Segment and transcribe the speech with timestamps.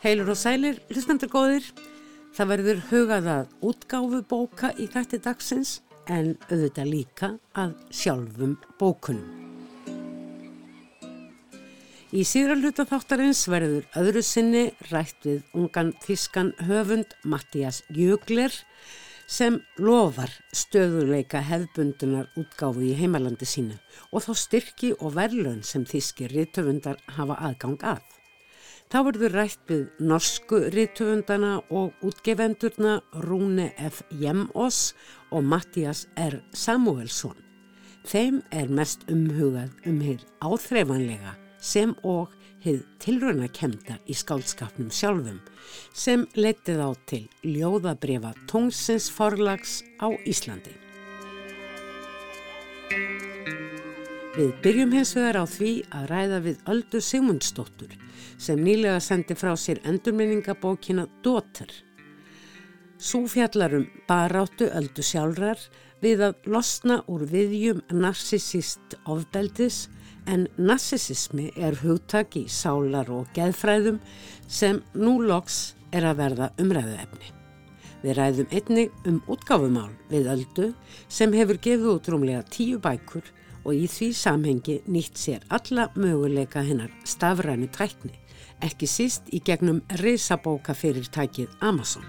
[0.00, 1.66] Heilur og sælir, hlustandur góðir.
[2.32, 5.72] Það verður hugað að útgáfu bóka í þætti dagsins
[6.08, 9.26] en auðvitað líka að sjálfum bókunum.
[12.16, 18.56] Í síðra hluta þáttarins verður öðru sinni rætt við ungan þískan höfund Mattias Jögler
[19.30, 23.76] sem lofar stöðuleika hefbundunar útgáfu í heimalandi sínu
[24.10, 28.19] og þá styrki og verðlun sem þíski rítöfundar hafa aðgang að.
[28.90, 34.00] Þá verður rætt við norsku rítöfundana og útgefendurna Rúne F.
[34.18, 34.96] Jemós
[35.30, 36.40] og Mattias R.
[36.50, 37.36] Samuelsson.
[38.10, 45.38] Þeim er mest umhugað um hér áþreifanlega sem og hér tilröna kemda í skálskapnum sjálfum
[45.94, 50.74] sem letið á til ljóðabrefa Tóngsins forlags á Íslandi.
[54.30, 57.94] Við byrjum hins vegar á því að ræða við Öldu Sigmundsdóttur
[58.38, 61.72] sem nýlega sendi frá sér endurminningabókina Dóttir.
[62.94, 65.58] Sú fjallarum baráttu Öldu sjálfrar
[66.04, 69.88] við að losna úr viðjum narsisist ofbeldis
[70.30, 73.98] en narsisismi er hugtak í sálar og geðfræðum
[74.46, 77.34] sem nú loks er að verða umræðu efni.
[78.06, 80.70] Við ræðum einnig um útgáfumál við Öldu
[81.10, 83.26] sem hefur gefið út rúmlega tíu bækur
[83.64, 88.14] og í því samhengi nýtt sér alla möguleika hennar stafrænu tækni,
[88.64, 92.06] ekki síst í gegnum reysabóka fyrir tækið Amazon.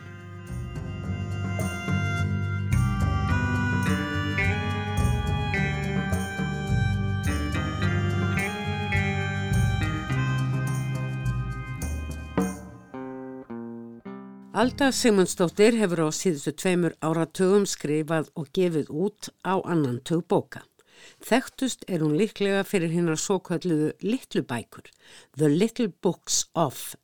[14.61, 20.61] Alda Sigmundsdóttir hefur á síðustu tveimur áratugum skrifað og gefið út á annan tug bóka.
[21.25, 24.89] Þekktust er hún líklega fyrir hinnar svo kalluðu litlu bækur,
[25.37, 26.95] The Little Books of,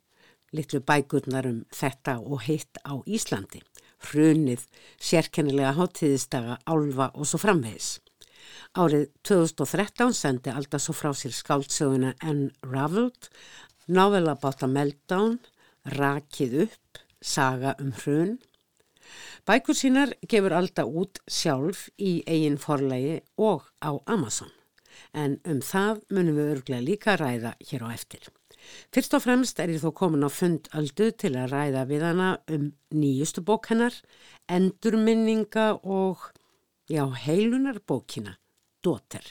[0.52, 3.62] litlu bækurnar um þetta og hitt á Íslandi,
[4.08, 4.64] hrunið,
[4.98, 7.98] sérkennilega háttíðistaga, álfa og svo framvegis.
[8.78, 13.28] Árið 2013 sendi alltaf svo frá sér skáldsöguna Unraveled,
[13.88, 15.38] novella báta Meltdown,
[15.98, 18.36] Rakið upp, Saga um hrun,
[19.48, 24.50] Bækur sínar gefur alltaf út sjálf í eigin forlegi og á Amazon.
[25.14, 28.28] En um það munum við örglega líka ræða hér á eftir.
[28.92, 32.68] Fyrst og fremst er ég þó komin á fundaldu til að ræða við hana um
[32.92, 33.94] nýjustu bók hennar,
[34.50, 36.28] endurminninga og,
[36.90, 38.36] já, heilunar bókina,
[38.84, 39.24] Dóter.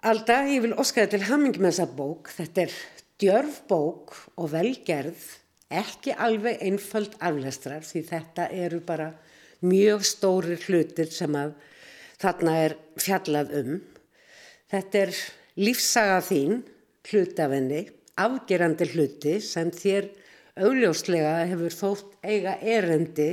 [0.00, 2.30] Alda, ég vil oskaði til hamming með þessa bók.
[2.32, 2.76] Þetta er
[3.20, 5.26] djörf bók og velgerð
[5.70, 9.10] ekki alveg einföld aflestrar því þetta eru bara
[9.62, 11.54] mjög stóri hlutir sem að
[12.20, 13.76] þarna er fjallað um.
[14.70, 15.14] Þetta er
[15.60, 16.60] lífsaga þín,
[17.10, 17.84] hlutafinni,
[18.20, 20.10] afgerandi hluti sem þér
[20.60, 23.30] augljóslega hefur þótt eiga erendi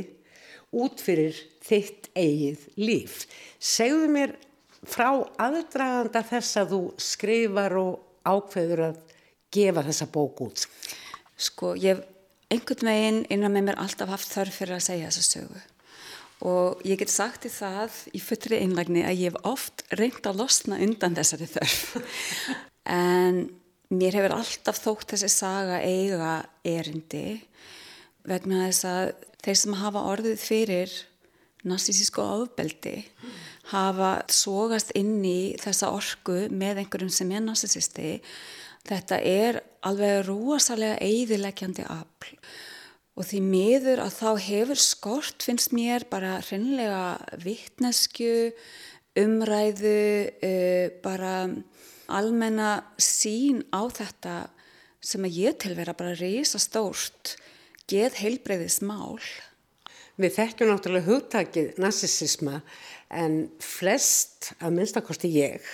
[0.77, 3.23] út fyrir þitt eigið líf.
[3.59, 4.35] Segðu mér
[4.87, 5.09] frá
[5.41, 9.01] aðdraganda þess að þú skrifar og ákveður að
[9.53, 10.67] gefa þessa bók út.
[11.37, 12.03] Sko, ég
[12.53, 15.61] einhvern veginn innan með mér alltaf haft þörf fyrir að segja þessa sögu.
[16.47, 20.43] Og ég get sagt í það í fullri einlægni að ég hef oft reynd að
[20.43, 21.85] losna undan þessari þörf.
[22.87, 23.41] En
[23.91, 27.41] mér hefur alltaf þótt þessi saga eiga erindi
[28.23, 29.09] vegna þess að
[29.43, 30.93] þeir sem hafa orðið fyrir
[31.67, 33.01] narsísísku ofbeldi
[33.73, 38.13] hafa sógast inn í þessa orku með einhverjum sem er narsísisti
[38.87, 42.35] Þetta er alveg rúasalega eidilegjandi afl
[43.17, 48.51] og því miður að þá hefur skort finnst mér bara hreinlega vittnesku,
[49.17, 50.01] umræðu,
[50.45, 51.33] uh, bara
[52.13, 52.71] almenna
[53.01, 54.35] sín á þetta
[55.01, 57.35] sem að ég til vera bara reysa stórt,
[57.89, 59.17] geð heilbreyðis mál.
[60.17, 62.61] Við þekkjum náttúrulega hugtakið narsisisma
[63.13, 65.65] en flest, að minnstakosti ég,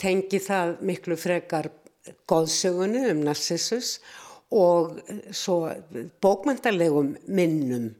[0.00, 1.68] tengi það miklu frekar
[2.30, 3.98] góðsögunu um Narcissus
[4.54, 4.98] og
[5.34, 5.68] svo
[6.24, 7.92] bókmæntalegum minnum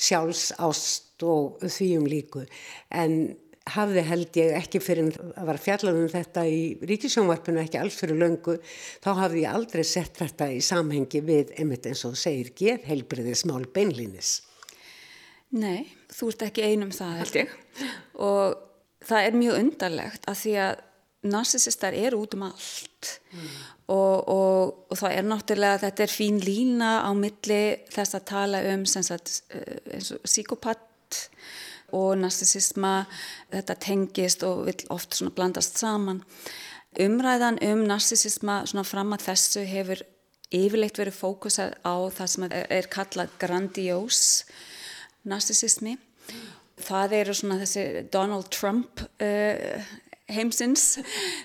[0.00, 2.44] sjálfsást og því um líku.
[2.90, 3.36] En
[3.70, 8.18] hafði held ég ekki fyrir að vera fjallað um þetta í ríkisjónvarpinu ekki alls fyrir
[8.18, 8.56] löngu
[9.04, 13.44] þá hafði ég aldrei sett þetta í samhengi við einmitt eins og segir geð heilbriðis
[13.50, 14.40] mál beinlínis.
[15.50, 17.16] Nei, þú ert ekki einum það.
[17.20, 17.54] Held ég.
[18.22, 18.58] Og
[19.06, 20.86] það er mjög undarlegt að því að
[21.22, 23.48] narsisistar er út um allt mm.
[23.92, 27.62] og, og, og það er náttúrulega þetta er fín lína á milli
[27.92, 30.00] þess að tala um sagt, eh,
[31.90, 33.04] og narsisisma
[33.50, 36.22] þetta tengist og vil oft blandast saman
[36.98, 40.02] umræðan um narsisisma fram að þessu hefur
[40.50, 44.22] yfirleitt verið fókusað á það sem er, kallað grandiós
[45.22, 45.96] narcissismi.
[46.80, 49.90] Það eru svona þessi Donald Trump uh,
[50.34, 51.00] heimsins.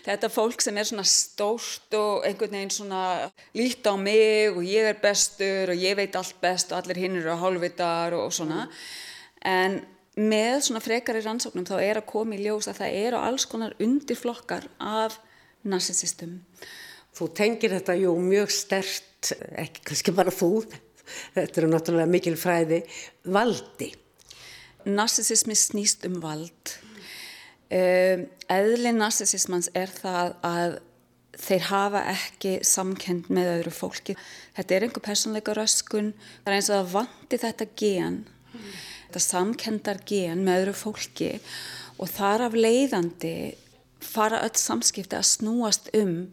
[0.06, 4.92] Þetta fólk sem er svona stórt og einhvern veginn svona lít á mig og ég
[4.92, 8.68] er bestur og ég veit allt best og allir hinn eru að hálfvitar og svona.
[9.46, 9.82] En
[10.16, 13.76] með svona frekari rannsóknum þá er að koma í ljós að það eru alls konar
[13.84, 15.20] undirflokkar af
[15.68, 16.40] narsisistum.
[17.16, 20.66] Þú tengir þetta jú mjög stert, ekki kannski bara þú,
[21.36, 22.82] þetta eru náttúrulega mikil fræði,
[23.32, 23.92] valdi.
[24.86, 26.76] Narsisismi snýst um vald.
[27.66, 30.76] Um, eðli narsisismans er það að
[31.36, 34.16] þeir hafa ekki samkend með öðru fólki.
[34.56, 36.14] Þetta er einhver personleika röskun,
[36.44, 38.20] það er eins og að vandi þetta gen,
[38.54, 38.72] mm.
[39.08, 41.32] þetta samkendar gen með öðru fólki
[41.98, 43.36] og þar af leiðandi
[44.06, 46.28] fara öll samskipti að snúast um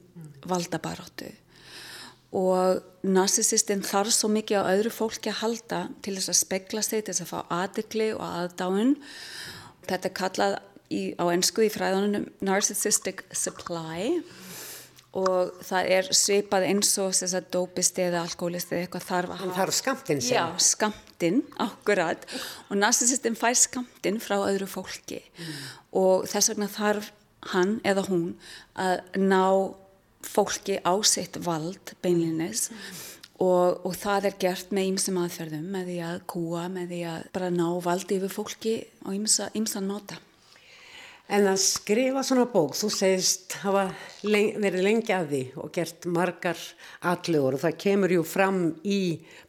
[0.48, 1.30] valdabaróttu
[2.32, 7.04] og narsisistinn þarf svo mikið á öðru fólki að halda til þess að spegla sig,
[7.04, 8.94] til þess að fá aðdekli og aðdáinn.
[9.84, 10.54] Þetta er kallað
[10.92, 14.20] í, á ennsku í fræðunum narcissistic supply
[15.12, 19.42] og það er svipað eins og þess að dópisti eða alkoholisti eða eitthvað þarf að
[19.42, 19.56] hafa.
[19.58, 20.36] Þarf skamtinn sem.
[20.38, 22.24] Já, skamtinn, akkurat.
[22.70, 25.60] Og narsisistinn fær skamtinn frá öðru fólki mm.
[26.00, 27.12] og þess vegna þarf
[27.52, 28.26] hann eða hún
[28.78, 29.44] að ná
[30.24, 33.00] fólki á sitt vald beinlinis mm.
[33.44, 37.30] og, og það er gert með ýmsum aðferðum með því að kúa, með því að
[37.34, 40.22] bara ná valdi yfir fólki á ýmsan nota.
[41.30, 43.84] En að skrifa svona bók, þú segist hafa
[44.26, 46.58] leng, verið lengi að því og gert margar
[47.12, 49.00] allugur og það kemur jú fram í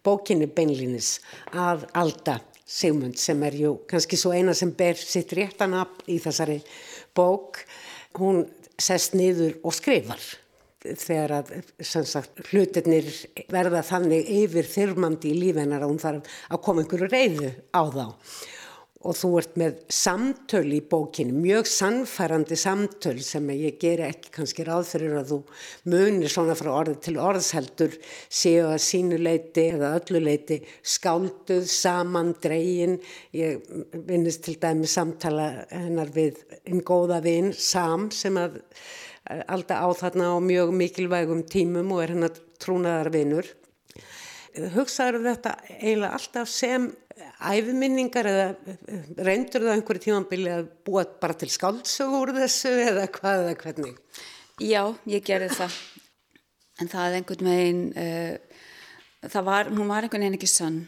[0.06, 1.18] bókinni beinlinis
[1.50, 6.20] að Alda Sigmund sem er jú kannski svo eina sem ber sitt réttan upp í
[6.22, 6.62] þessari
[7.18, 7.64] bók
[8.22, 8.46] hún
[8.80, 10.22] sest niður og skrifar.
[10.84, 11.52] Þegar að
[11.88, 13.08] sagt, hlutirnir
[13.52, 18.06] verða þannig yfir þyrmandi í lífennar að hún þarf að koma einhverju reyðu á þá
[19.03, 24.65] og þú ert með samtöl í bókinu, mjög sannfærandi samtöl sem ég ger ekki kannski
[24.67, 25.39] ráð fyrir að þú
[25.91, 27.97] munir svona frá orði til orðsheldur
[28.31, 30.61] séu að sínuleiti eða ölluleiti
[30.95, 33.00] skálduð, saman, dreyin.
[33.35, 33.63] Ég
[34.07, 38.61] vinnist til dæmi samtala hennar við einn góða vinn, Sam, sem að
[39.47, 43.47] alltaf á þarna á mjög mikilvægum tímum og er hennar trúnaðarvinur.
[44.75, 46.91] Hugsaður þetta eiginlega alltaf sem
[47.44, 48.77] æfiminningar eða
[49.25, 54.00] reyndur það einhverju tímanbili að búa bara til skáldsögur úr þessu eða hvað eða hvernig?
[54.62, 55.77] Já, ég gerði það
[56.81, 58.60] en það er einhvern veginn uh,
[59.30, 60.81] það var, hún var einhvern veginn ekki sann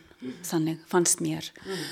[0.46, 1.84] þannig, fannst mér mm.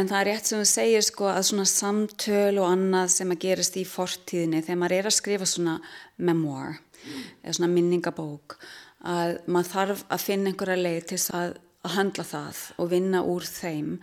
[0.00, 3.42] en það er rétt sem þú segir sko að svona samtöl og annað sem að
[3.44, 5.76] gerast í fortíðinni þegar maður er að skrifa svona
[6.16, 7.28] memoir mm.
[7.42, 8.58] eða svona minningabók
[9.04, 13.22] að maður þarf að finna einhverja leið til þess að að handla það og vinna
[13.28, 13.98] úr þeim.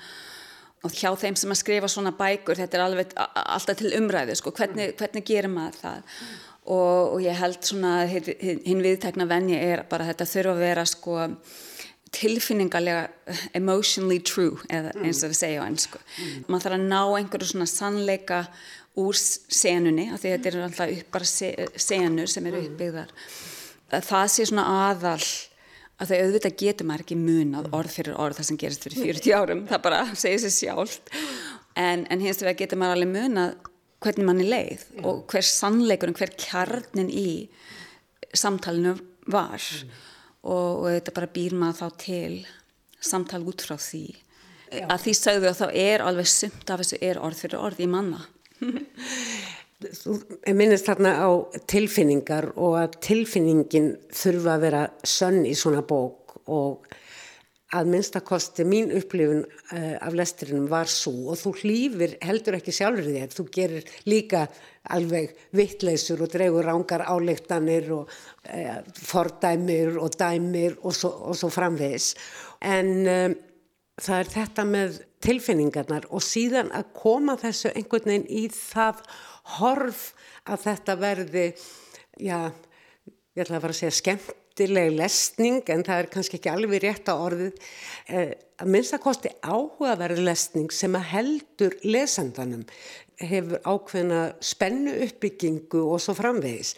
[0.81, 4.53] Og hjá þeim sem að skrifa svona bækur þetta er alveg alltaf til umræðu sko,
[4.57, 6.15] hvernig, hvernig gerir maður það?
[6.61, 11.19] Og, og ég held svona hinn viðtekna venni er bara þetta þurfa að vera sko
[12.11, 16.41] tilfinningarlega emotionally true eða eins og við segja á ennsku mm.
[16.51, 18.41] maður þarf að ná einhverju svona sannleika
[18.99, 21.29] úr senunni af því þetta er alltaf upp bara
[21.79, 23.13] senur sem eru uppbyggðar.
[23.91, 25.21] Það sé svona aðal
[26.01, 29.35] að þau auðvitað getur maður ekki munað orð fyrir orð það sem gerist fyrir 40
[29.37, 31.11] árum það bara segir sér sjálft
[31.77, 33.69] en, en hins vegar getur maður alveg munað
[34.01, 35.05] hvernig manni leið mm.
[35.05, 37.29] og hver sannleikurinn, hver kjarnin í
[38.33, 38.95] samtalenu
[39.29, 39.93] var mm.
[40.49, 42.35] og, og þetta bara býr maður þá til
[43.01, 44.05] samtal út frá því
[44.71, 44.85] Já.
[44.87, 47.89] að því sagðu að þá er alveg sumt af þessu er orð fyrir orð í
[47.91, 48.21] manna
[49.81, 50.15] Þú
[50.53, 51.29] minnist þarna á
[51.69, 56.85] tilfinningar og að tilfinningin þurfa að vera sönn í svona bók og
[57.71, 63.07] að minnstakosti mín upplifun uh, af lesturinnum var svo og þú hlýfir heldur ekki sjálfur
[63.07, 64.41] þér, þú gerir líka
[64.91, 71.51] alveg vittleysur og dregur rángar áleiktanir og uh, fordæmir og dæmir og svo, og svo
[71.53, 72.11] framvegis.
[72.59, 73.37] En um,
[74.01, 79.03] það er þetta með tilfinningarnar og síðan að koma þessu einhvern veginn í það
[79.59, 80.11] horf
[80.49, 81.47] að þetta verði,
[82.19, 82.37] já,
[83.35, 87.11] ég ætla að fara að segja skemmtileg lesning en það er kannski ekki alveg rétt
[87.11, 87.69] á orðið,
[88.07, 92.65] eh, að minnst að kosti áhugaverð lesning sem að heldur lesandanum
[93.21, 96.75] hefur ákveðna spennu uppbyggingu og svo framvegis.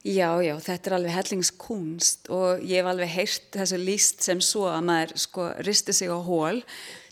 [0.00, 4.64] Já, já, þetta er alveg hellingskunst og ég hef alveg heyrt þessu líst sem svo
[4.70, 6.62] að maður sko risti sig á hól,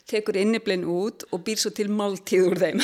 [0.09, 2.81] tekur inniblinn út og býr svo til máltíð úr þeim.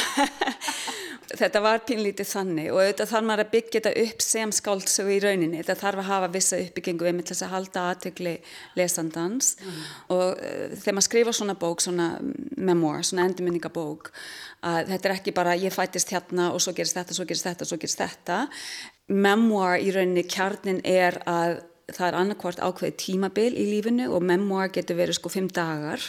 [1.32, 5.18] þetta var pínlítið þannig og auðvitað þarf maður að byggja þetta upp sem skáldsögu í
[5.24, 5.60] rauninni.
[5.62, 8.34] Þetta þarf að hafa vissa uppbyggingu með þess að halda aðtökli
[8.78, 9.82] lesandans mm.
[10.16, 12.08] og uh, þegar maður skrifa svona bók, svona
[12.56, 14.10] memoir, svona endurminningabók,
[14.64, 17.68] að þetta er ekki bara ég fætist hérna og svo gerist þetta, svo gerist þetta,
[17.68, 18.40] svo gerist þetta.
[19.12, 21.62] Memoir í rauninni, kjarnin er að
[21.92, 26.00] það er annarkvart ákveði tímabil í lífinu og memoir getur verið sko fimm dagar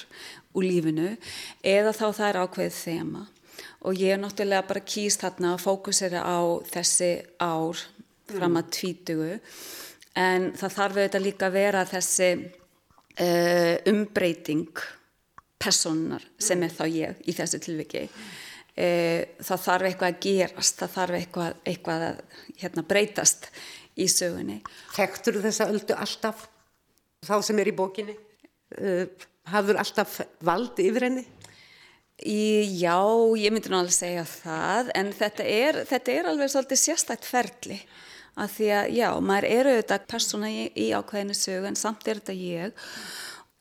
[0.55, 1.15] úr lífinu
[1.67, 3.23] eða þá það er ákveðið þema
[3.85, 7.81] og ég er náttúrulega bara kýst þarna að fókusera á þessi ár
[8.31, 9.33] fram að tvítugu
[10.15, 12.29] en það þarf auðvitað líka að vera þessi
[13.19, 14.81] uh, umbreyting
[15.61, 18.05] personar sem er þá ég í þessu tilviki.
[18.75, 22.19] Uh, það þarf eitthvað að gerast það þarf eitthvað, eitthvað að
[22.63, 23.49] hérna, breytast
[23.95, 24.59] í sögunni.
[24.95, 26.49] Þekktur þessa öldu alltaf?
[27.25, 28.17] Þá sem er í bókinni?
[28.75, 29.05] Uh,
[29.51, 31.25] hafður alltaf vald yfir henni?
[32.23, 32.95] Í, já,
[33.35, 37.79] ég myndi nú alveg segja það en þetta er, þetta er alveg svolítið sérstækt ferli.
[38.39, 42.21] Að því að já, maður eru auðvitað persóna í, í ákveðinu sögu en samt er
[42.21, 42.85] þetta ég.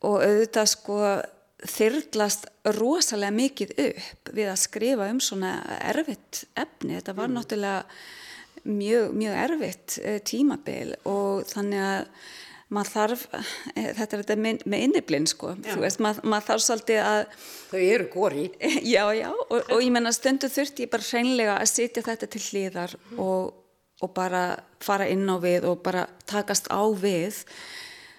[0.06, 0.98] Og auðvitað sko
[1.64, 2.46] þyrglast
[2.76, 7.36] rosalega mikið upp við að skrifa um svona erfitt efni, þetta var mm.
[7.38, 10.94] náttúrulega mjög, mjög erfitt eh, tímabil.
[11.10, 12.08] Og þannig að
[12.72, 13.24] maður þarf,
[13.74, 15.74] eh, þetta er þetta með, með inniblinn sko, já.
[15.74, 17.20] þú veist, maður, maður þarf svolítið að
[17.70, 18.46] þau eru góri
[18.94, 22.42] já, já, og, og ég menna stundu þurfti ég bara hreinlega að sitja þetta til
[22.48, 23.22] hlýðar mm.
[23.24, 23.54] og,
[24.00, 24.44] og bara
[24.84, 27.44] fara inn á við og bara takast á við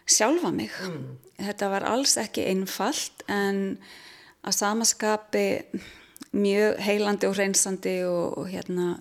[0.06, 1.06] sjálfa mig mm.
[1.48, 3.80] þetta var alls ekki einfalt en
[4.46, 5.48] að samaskapi
[6.36, 8.94] mjög heilandi og hreinsandi og, og hérna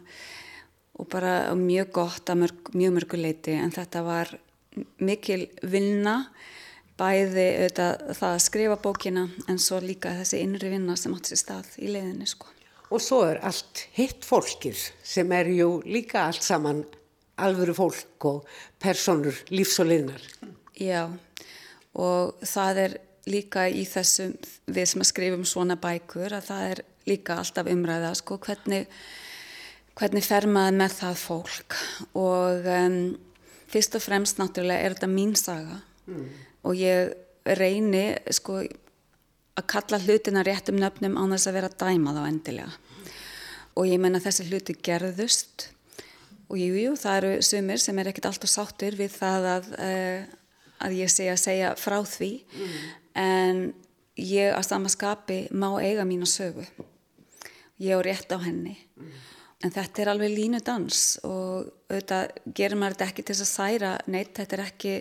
[0.94, 4.30] og bara mjög gott að mörg, mjög mörguleiti en þetta var
[5.02, 6.16] mikil vinna
[6.98, 11.40] bæði auðvitað, það að skrifa bókina en svo líka þessi innri vinna sem átt sér
[11.40, 12.50] stað í leiðinni sko.
[12.94, 16.84] Og svo er allt hitt fólkið sem er jú líka allt saman
[17.42, 18.44] alvöru fólk og
[18.78, 20.22] personur lífs og liðnar.
[20.78, 21.08] Já
[21.94, 22.96] og það er
[23.30, 24.34] líka í þessum
[24.66, 28.88] við sem að skrifum svona bækur að það er líka alltaf umræða sko hvernig,
[29.96, 31.78] hvernig fer maður með það fólk
[32.18, 32.98] og um,
[33.70, 36.24] fyrst og fremst náttúrulega er þetta mín saga mm.
[36.68, 37.14] og ég
[37.58, 38.62] reyni sko
[39.54, 42.72] að kalla hlutina réttum nöfnum án þess að vera dæmað á endilega
[43.74, 45.68] og ég menna þessi hluti gerðust
[46.48, 50.26] og jújú jú, það eru sumir sem er ekkert alltaf sáttur við það að, uh,
[50.86, 52.74] að ég segja, segja frá því mm.
[53.22, 53.62] en
[54.20, 56.66] ég að sama skapi má eiga mín að sögu
[57.82, 59.14] ég á rétt á henni mm.
[59.64, 63.52] En þetta er alveg línu dans og auðvitað gerir maður þetta ekki til þess að
[63.52, 64.92] særa neitt, þetta er ekki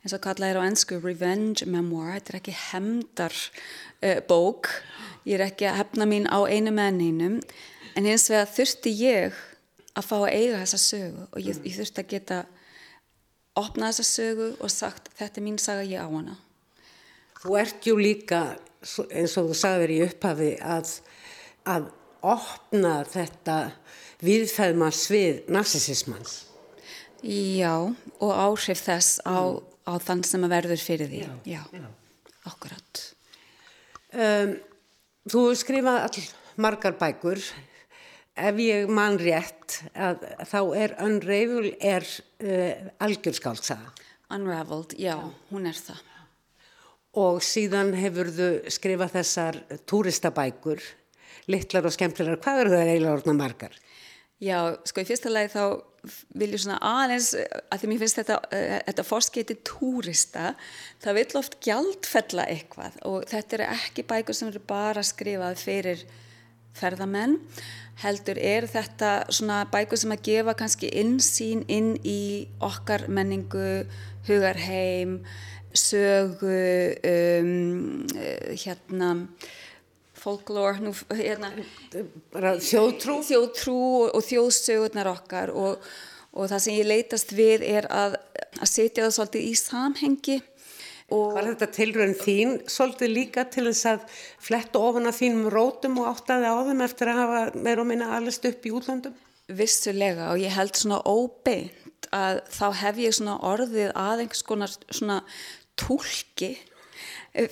[0.00, 4.70] eins og kallað er á ennsku revenge memoir, þetta er ekki hemdar uh, bók,
[5.28, 7.36] ég er ekki að hefna mín á einu menninum
[7.92, 9.36] en hins vegar þurfti ég
[9.96, 12.40] að fá að eiga þessa sögu og ég, ég þurfti að geta
[13.56, 16.38] opnað þessa sögu og sagt þetta er mín saga ég á hana.
[17.42, 18.42] Þú ert jú líka
[19.12, 20.92] eins og þú sagðir í upphafi að,
[21.68, 21.88] að
[22.26, 23.56] opna þetta
[24.24, 26.46] viðfæðma svið narsisismans.
[27.26, 27.72] Já,
[28.20, 29.62] og áhrif þess á, mm.
[29.88, 31.22] á þann sem að verður fyrir því.
[31.48, 31.86] Já, já.
[32.46, 33.02] akkurat.
[34.16, 34.52] Um,
[35.28, 36.26] þú skrifað all
[36.62, 37.40] margar bækur.
[38.36, 43.94] Ef ég man rétt að þá er Unravel er uh, algjörskálsaða.
[44.36, 45.16] Unraveled, já,
[45.52, 46.02] hún er það.
[47.16, 49.58] Og síðan hefur þú skrifað þessar
[49.88, 50.82] túristabækur,
[51.48, 52.42] litlar og skemmtilegar.
[52.44, 53.78] Hvað eru það eiginlega orðna margar?
[54.42, 55.62] Já, sko í fyrsta lagi þá
[56.36, 57.30] vil ég svona aðeins,
[57.72, 60.50] að því mér finnst þetta, uh, þetta fórskeiti túrista,
[61.02, 66.04] það vil oft gjaldfella eitthvað og þetta eru ekki bækur sem eru bara skrifað fyrir
[66.76, 67.38] ferðamenn,
[68.04, 73.86] heldur er þetta svona bækur sem að gefa kannski insýn inn í okkar menningu,
[74.28, 75.22] hugarheim,
[75.76, 76.60] sögu,
[77.08, 78.04] um,
[78.52, 79.14] hérna,
[80.26, 81.52] folklore, nú, hérna,
[82.34, 83.78] þjóðtrú, þjóðtrú
[84.10, 85.86] og þjóðsögurnar okkar og,
[86.34, 88.18] og það sem ég leitast við er að,
[88.58, 90.38] að setja það svolítið í samhengi.
[91.06, 94.06] Var þetta tilröðin þín svolítið líka til þess að
[94.42, 98.08] fletta ofan að þínum rótum og áttaði á þeim eftir að hafa meira og minna
[98.16, 99.14] allast upp í útlandum?
[99.46, 104.74] Vissulega og ég held svona óbeint að þá hef ég svona orðið að einhvers konar
[104.90, 105.20] svona
[105.78, 106.56] tólki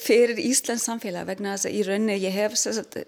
[0.00, 2.98] fyrir Íslands samfélag vegna þess að í rauninni ég hef sagt,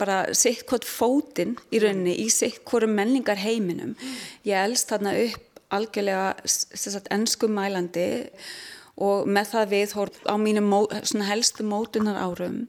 [0.00, 3.94] bara sitt hvort fótinn í rauninni í sitt hverju menningar heiminum
[4.48, 8.08] ég elst þarna upp algjörlega ennskum mælandi
[9.02, 9.94] og með það við
[10.28, 10.80] á mínum mó,
[11.28, 12.66] helstu mótunar árum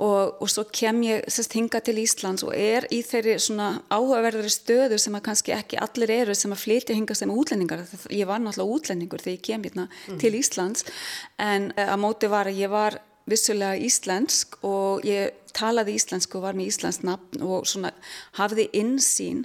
[0.00, 4.52] og, og svo kem ég sérst hinga til Íslands og er í þeirri svona áhugaverðari
[4.54, 7.84] stöðu sem að kannski ekki allir eru sem að flytja hinga sem útlendingar.
[8.08, 10.18] Ég var náttúrulega útlendingur þegar ég kem hérna mm.
[10.22, 10.88] til Íslands.
[11.38, 16.56] En að móti var að ég var vissulega íslensk og ég talaði íslensku og var
[16.58, 17.90] með íslensk nafn og svona
[18.38, 19.44] hafði insýn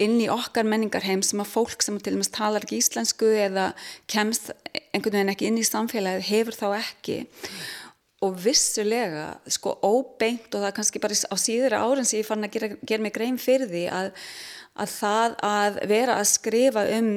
[0.00, 3.70] inn í okkar menningarheim sem að fólk sem til og meins talar ekki íslensku eða
[4.12, 4.52] kemst
[4.92, 7.18] einhvern veginn ekki inn í samfélagið hefur þá ekki
[8.24, 12.46] og vissulega sko óbeint og það er kannski bara á síðura árin sem ég fann
[12.46, 14.10] að gera, gera mig grein fyrir því að,
[14.80, 17.10] að það að vera að skrifa um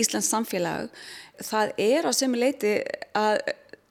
[0.00, 0.90] Íslands samfélag
[1.44, 2.74] það er á sömu leiti
[3.16, 3.40] að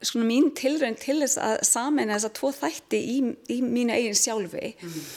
[0.04, 3.18] svona mín tilrönd til þess að sameina þess að tvo þætti í,
[3.52, 5.10] í mínu eigin sjálfi mm -hmm.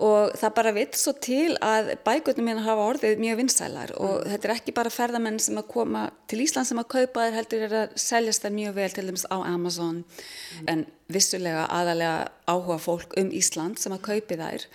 [0.00, 3.92] Og það bara vitt svo til að bækutnum mín hafa orðið mjög vinsælar.
[3.98, 4.30] Og mm.
[4.32, 7.66] þetta er ekki bara ferðamenn sem að koma til Ísland sem að kaupa þér heldur
[7.66, 10.00] er að seljast þær mjög vel til dæmis á Amazon.
[10.00, 10.70] Mm.
[10.72, 14.66] En vissulega aðalega áhuga fólk um Ísland sem að kaupi þær.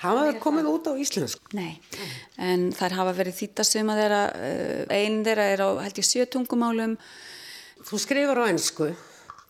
[0.00, 1.50] Hafa það komið út á íslensku?
[1.52, 1.74] Nei,
[2.40, 6.94] en þær hafa verið þýttasum að þeirra, eh, einn þeirra er á held ég sjötungumálum
[7.80, 8.90] Þú skrifar á ennsku,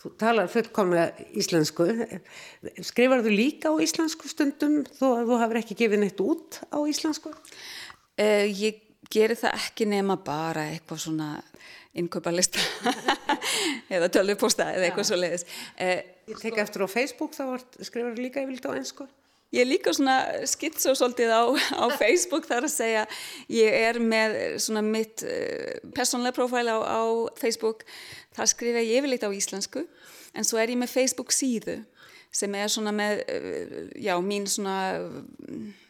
[0.00, 1.86] þú talar fullkomlega íslensku,
[2.86, 6.78] skrifar þú líka á íslensku stundum þó að þú hafur ekki gefið neitt út á
[6.88, 7.32] íslensku?
[8.20, 8.80] Uh, ég
[9.10, 11.30] gerir það ekki nema bara eitthvað svona
[12.00, 12.62] innköparlista
[13.94, 15.08] eða tölvuposta eða eitthvað ja.
[15.10, 15.46] svo leiðis.
[15.74, 15.96] Uh,
[16.30, 17.44] ég tek eftir á Facebook þá
[17.82, 19.08] skrifar þú líka yfirlega á ennsku?
[19.50, 21.42] Ég líka svona skitso svolítið á,
[21.82, 23.06] á Facebook þar að segja
[23.50, 27.02] ég er með svona mitt uh, personlega profæl á, á
[27.40, 27.82] Facebook.
[28.36, 29.82] Þar skrifa ég yfirleitt á íslensku
[30.38, 31.80] en svo er ég með Facebook síðu
[32.30, 34.76] sem er svona með, uh, já, mín svona,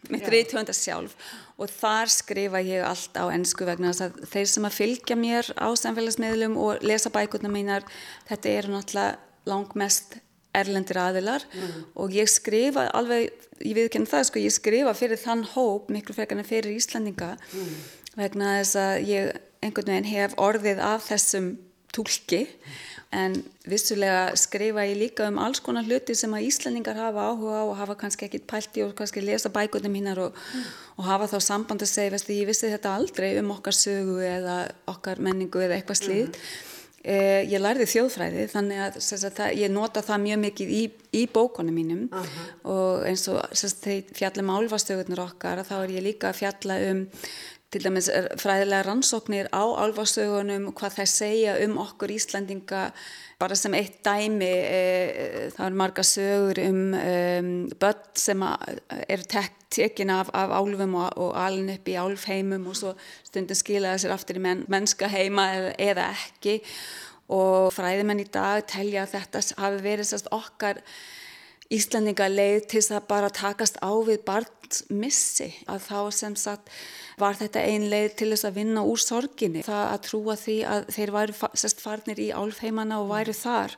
[0.08, 1.12] mitt reythönda sjálf.
[1.60, 5.52] Og þar skrifa ég allt á ennsku vegna þess að þeir sem að fylgja mér
[5.60, 7.84] á samfélagsmiðlum og lesa bækurna mínar,
[8.32, 9.20] þetta eru náttúrulega
[9.52, 10.16] langmest
[10.56, 11.86] erlendir aðilar mm.
[12.02, 13.30] og ég skrifa alveg,
[13.62, 17.74] ég viðkenn það sko, ég skrifa fyrir þann hóp miklu frekar en fyrir Íslandinga mm.
[18.18, 21.52] vegna þess að ég einhvern veginn hef orðið af þessum
[21.94, 22.46] tólki
[23.10, 23.34] en
[23.66, 27.76] vissulega skrifa ég líka um alls konar hluti sem að Íslandingar hafa áhuga á og
[27.80, 30.68] hafa kannski ekkit pælti og kannski lesa bækundum hinnar og, mm.
[30.96, 34.60] og hafa þá samband að segja, veist, ég vissi þetta aldrei um okkar sögu eða
[34.90, 36.36] okkar menningu eða eitthvað mm.
[37.00, 40.80] Eh, ég lærði þjóðfræði þannig að, að það, ég nota það mjög mikið í,
[41.16, 42.50] í bókunum mínum uh -huh.
[42.68, 47.00] og eins og þegar fjallum álfastöðunar okkar þá er ég líka að fjalla um
[47.70, 48.08] til dæmis
[48.40, 52.88] fræðilega rannsóknir á álfastöðunum og hvað það segja um okkur Íslandinga
[53.40, 54.80] bara sem eitt dæmi e,
[55.54, 57.12] það er marga sögur um e,
[57.80, 58.42] börn sem
[59.06, 59.28] eru
[59.70, 62.96] tekin af, af álfum og, og alin upp í álfheimum og svo
[63.28, 66.58] stundum skilaði sér aftur í menn, mennska heima eða, eða ekki.
[67.30, 70.82] Og fræðimenn í dag telja að þetta hafi verið okkar
[71.70, 74.24] Íslandinga leið til þess að bara takast á við
[74.70, 76.70] barnsmissi að þá sem sagt
[77.18, 79.62] var þetta ein leið til þess að vinna úr sorginni.
[79.66, 83.76] Það að trúa því að þeir væri sest farnir í álfheimana og væri þar.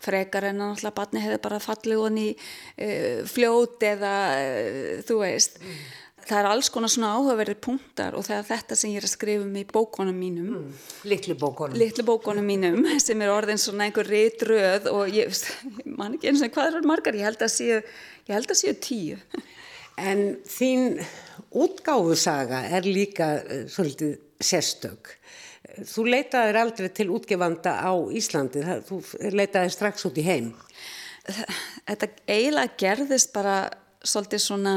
[0.00, 5.60] Frekar en náttúrulega barni hefði bara fallið honni uh, fljót eða uh, þú veist.
[5.60, 5.80] Mm.
[6.20, 9.12] Það er alls konar svona áhugaverðir punktar og það er þetta sem ég er að
[9.14, 10.50] skrifa um í bókonum mínum.
[10.58, 10.82] Mm.
[11.10, 11.78] Littlu bókonum.
[11.80, 15.32] Littlu bókonum mínum sem er orðin svona einhver ritröð og ég
[15.98, 17.80] man ekki eins og hvað er margar, ég held að séu,
[18.30, 19.18] held að séu tíu.
[20.00, 21.00] En þín
[21.50, 25.14] útgáfusaga er líka uh, svolítið sérstök.
[25.86, 29.00] Þú leitaðir aldrei til útgefanda á Íslandi, þú
[29.36, 30.50] leitaðir strax út í heim.
[31.86, 33.62] Þetta eiginlega gerðist bara
[34.02, 34.74] svolítið svona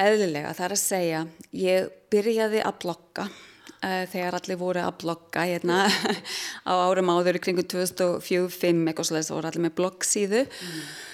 [0.00, 5.46] eðlilega, það er að segja, ég byrjaði að blokka uh, þegar allir voru að blokka
[5.46, 5.84] hérna
[6.70, 11.12] á árum áður kringum 2004-2005 eitthvað svolítið, það voru allir með bloggsíðu mm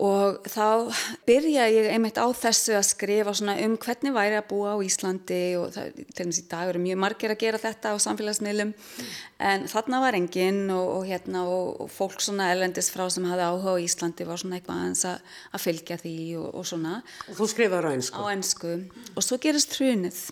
[0.00, 0.88] og þá
[1.28, 5.74] byrja ég einmitt á þessu að skrifa um hvernig væri að búa á Íslandi og
[5.74, 9.12] það, til dæmis í dag eru mjög margir að gera þetta á samfélagsmiðlum mm.
[9.50, 13.46] en þarna var enginn og, og, hérna, og, og fólk svona elendis frá sem hafði
[13.50, 16.96] áhuga á Íslandi var svona eitthvað aðeins að, að fylgja því og svona.
[17.28, 18.24] Og þú skrifaður á einsku?
[18.24, 18.74] Á einsku
[19.14, 20.24] og svo gerist hrunið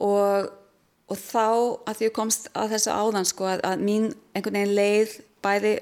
[0.00, 1.46] og þá
[1.90, 5.80] að því komst að þessu áðan sko að, að mín einhvern veginn leið bæði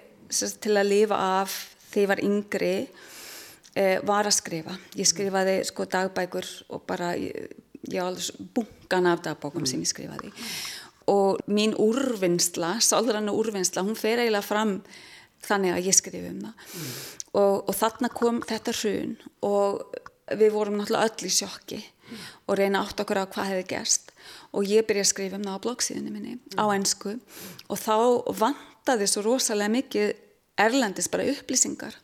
[0.62, 1.58] til að lifa af
[1.98, 2.74] þegar ég var yngri
[3.74, 4.78] eh, var að skrifa.
[4.98, 9.70] Ég skrifaði sko dagbækur og bara ég á alveg bunkan af dagbókum mm.
[9.70, 10.32] sem ég skrifaði
[11.08, 14.74] og mín úrvinnsla, sálrannu úrvinnsla hún fer eiginlega fram
[15.44, 16.90] þannig að ég skrifi um það mm.
[17.40, 19.14] og, og þarna kom þetta hrun
[19.46, 19.98] og
[20.36, 22.26] við vorum náttúrulega öll í sjokki mm.
[22.46, 24.12] og reyna átt okkur á hvað hefði gerst
[24.52, 27.96] og ég byrja að skrifa um það á bloggsíðunni minni á ennsku og þá
[28.42, 30.12] vantaði svo rosalega mikið
[30.58, 31.96] erlendis bara upplýsingar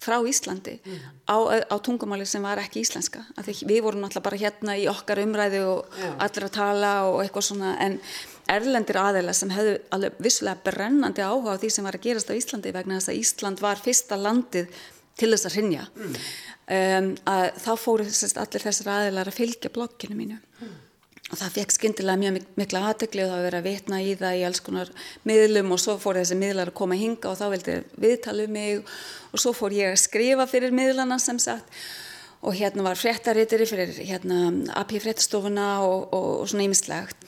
[0.00, 1.00] frá Íslandi mm.
[1.28, 1.36] á,
[1.68, 3.20] á tungumáli sem var ekki íslenska
[3.68, 6.12] við vorum alltaf bara hérna í okkar umræðu og Já.
[6.24, 7.98] allir að tala og eitthvað svona en
[8.50, 12.38] erlendir aðeila sem hefðu alveg vissulega brennandi áhuga á því sem var að gerast á
[12.38, 14.72] Íslandi vegna þess að Ísland var fyrsta landið
[15.20, 16.14] til þess að rinja mm.
[16.78, 20.78] um, að þá fóru allir þessar aðeilar að fylgja blokkinu mínu mm.
[21.30, 24.44] Og það fekk skindilega mjög mikla aðdegli og það verið að vitna í það í
[24.48, 24.90] alls konar
[25.28, 28.56] miðlum og svo fór þessi miðlar að koma að hinga og þá vildi viðtala um
[28.56, 28.92] mig
[29.30, 31.80] og svo fór ég að skrifa fyrir miðlana sem sagt.
[32.40, 34.48] Og hérna var fréttaritiri fyrir hérna
[34.80, 37.26] AP fréttastofuna og, og, og svona ímislegt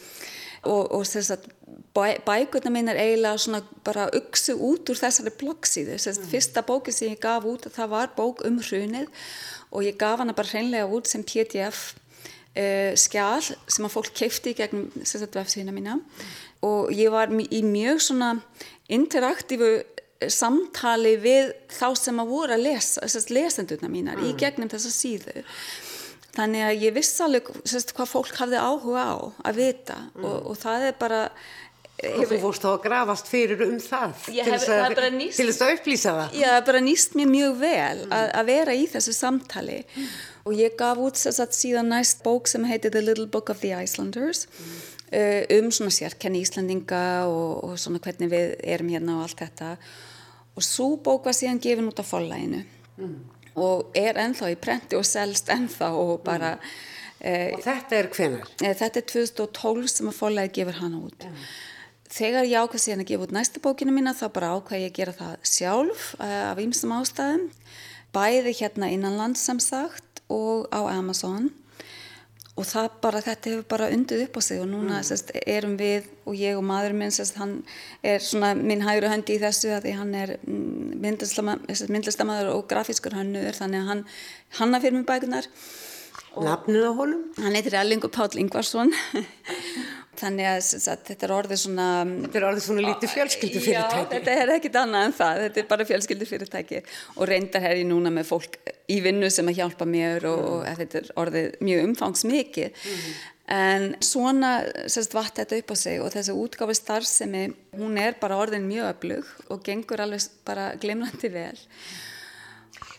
[0.65, 1.47] og, og sagt,
[1.95, 5.99] bæ, bækurna mín er eiginlega svona bara uksu út úr þessari bloggsíðu.
[5.99, 6.29] Mm.
[6.33, 9.11] fyrsta bókin sem ég gaf út það var bók um hrunið
[9.71, 11.93] og ég gaf hana bara hreinlega út sem pdf
[12.57, 15.99] uh, skjál sem að fólk keipti í gegnum vefsíðina mína
[16.67, 18.35] og ég var í mjög svona
[18.93, 19.81] interaktífu
[20.31, 24.29] samtali við þá sem að voru að lesa, lesendurna mínar mm.
[24.29, 25.43] í gegnum þessa síðu
[26.37, 29.17] þannig að ég viss alveg sérst, hvað fólk hafði áhuga á
[29.51, 30.25] að vita mm.
[30.25, 31.21] og, og það er bara
[32.11, 36.47] og þú fórst þá að grafast fyrir um það til þess að upplýsa það já,
[36.51, 38.15] það bara nýst mér mjög vel mm.
[38.19, 40.15] að, að vera í þessu samtali mm.
[40.45, 43.61] og ég gaf út þess að síðan næst bók sem heitir The Little Book of
[43.65, 44.73] the Icelanders mm.
[45.19, 49.77] uh, um svona sérkenni Íslandinga og, og svona hvernig við erum hérna og allt þetta
[50.53, 52.65] og svo bók var síðan gefin út á follæginu
[52.99, 53.21] mm
[53.59, 56.71] og er enþá í prenti og selst enþá og bara mm.
[57.21, 58.55] eh, og þetta er hvenar?
[58.63, 61.45] Eh, þetta er 2012 sem að fólagi gefur hana út mm.
[62.13, 64.99] Þegar ég ákvæði síðan að gefa út næsta bókinu mína þá bara ákvæði ég að
[65.01, 67.49] gera það sjálf eh, af ýmstum ástæðum
[68.13, 71.51] bæði hérna innanlands sem sagt og á Amazon
[72.53, 75.07] og það bara, þetta hefur bara undið upp á sig og núna mm.
[75.09, 77.63] sest, erum við og ég og maður minn, sest, hann
[78.05, 83.17] er svona minn hægru höndi í þessu að því hann er mm, myndlistamæður og grafískur
[83.17, 84.05] hannur þannig að hann
[84.61, 85.49] hanna fyrir mig bækunar
[86.33, 87.25] Nafnið á honum?
[87.41, 88.93] Hann heitir Ellingur Páll Ingvarsson
[90.21, 90.61] þannig að,
[90.93, 94.03] að þetta er orðið svona Þetta er orðið svona lítið fjölskyldufyrirtæki.
[94.03, 95.43] Já, þetta er ekkit annað en það.
[95.47, 96.81] Þetta er bara fjölskyldufyrirtæki.
[97.17, 98.59] Og reyndar er ég núna með fólk
[98.93, 100.57] í vinnu sem að hjálpa mér og, mm.
[100.57, 102.83] og þetta er orðið mjög umfangsmikið.
[102.93, 103.21] Mm.
[103.53, 104.53] en svona
[104.89, 107.41] sérst vatt þetta upp á sig og þessi útgáfi starfsemi
[107.77, 111.59] hún er bara orðin mjög öflug og gengur alveg bara glimlandi vel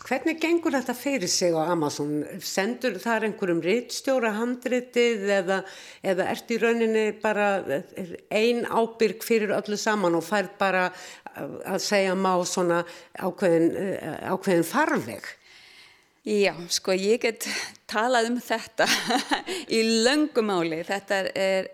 [0.04, 2.26] Hvernig gengur þetta fyrir sig á Amazon?
[2.44, 5.62] Sendur þar einhverjum rittstjóra handritið eða,
[6.04, 7.48] eða ert í rauninni bara
[8.28, 10.89] ein ábyrg fyrir öllu saman og fær bara
[11.39, 12.82] að segja má svona
[13.16, 13.70] ákveðin,
[14.28, 15.30] ákveðin farveg?
[16.28, 17.48] Já, sko ég get
[17.88, 18.89] talað um þetta
[19.78, 20.82] í löngumáli.
[20.88, 21.72] Þetta er,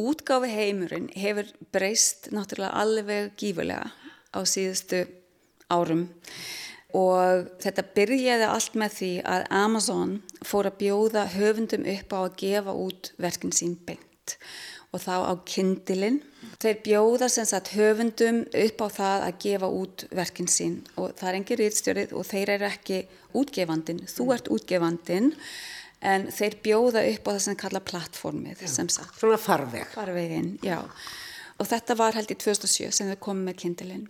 [0.00, 3.92] útgáfi heimurinn hefur breyst náttúrulega alveg gífurlega
[4.32, 5.04] á síðustu
[5.68, 6.06] árum
[6.96, 12.36] og þetta byrjaði allt með því að Amazon fór að bjóða höfundum upp á að
[12.42, 14.36] gefa út verkinn sín beint
[14.90, 16.20] og þá á kindilinn.
[16.60, 21.28] Þeir bjóða sem sagt höfundum upp á það að gefa út verkinn sín og það
[21.30, 23.00] er engin rýðstjórið og þeir eru ekki
[23.38, 25.34] útgefandin, þú ert útgefandin
[26.00, 29.18] en þeir bjóða upp á það sem kalla plattformið sem sagt.
[29.20, 29.86] Svona farveg.
[29.94, 30.80] Farveginn, já.
[31.60, 34.08] Og þetta var held í 2007 sem þau komið með kindilinn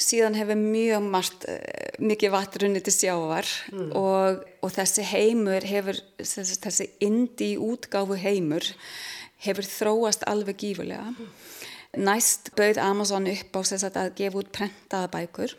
[0.00, 3.90] síðan hefur mjög margt, eh, mikið vatnrunni til sjávar mm.
[3.98, 8.66] og, og þessi heimur hefur, þessi, þessi indi útgáfu heimur
[9.42, 11.12] hefur þróast alveg gífulega.
[11.12, 11.28] Mm.
[12.02, 15.56] Næst bauð Amazon upp á sagt, að gefa út prentaða bækur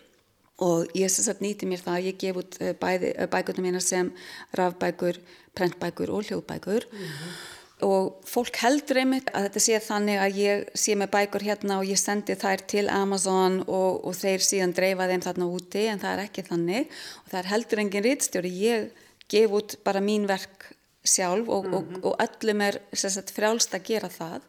[0.63, 4.11] og ég sagt, nýti mér það að ég gef út eh, eh, bækurna mína sem
[4.57, 5.19] rafbækur,
[5.53, 6.89] prentbækur og hljóðbækur.
[6.89, 7.52] Mm -hmm
[7.85, 11.89] og fólk heldur einmitt að þetta sé þannig að ég sé með bækur hérna og
[11.89, 16.15] ég sendi þær til Amazon og, og þeir síðan dreifa þeim þarna úti en það
[16.15, 20.71] er ekki þannig og það er heldur engin rítstjóri, ég gef út bara mín verk
[21.03, 21.75] sjálf og, mm -hmm.
[21.75, 21.99] og, mhm.
[22.03, 24.41] og öllum er sagt, frjálst að gera það.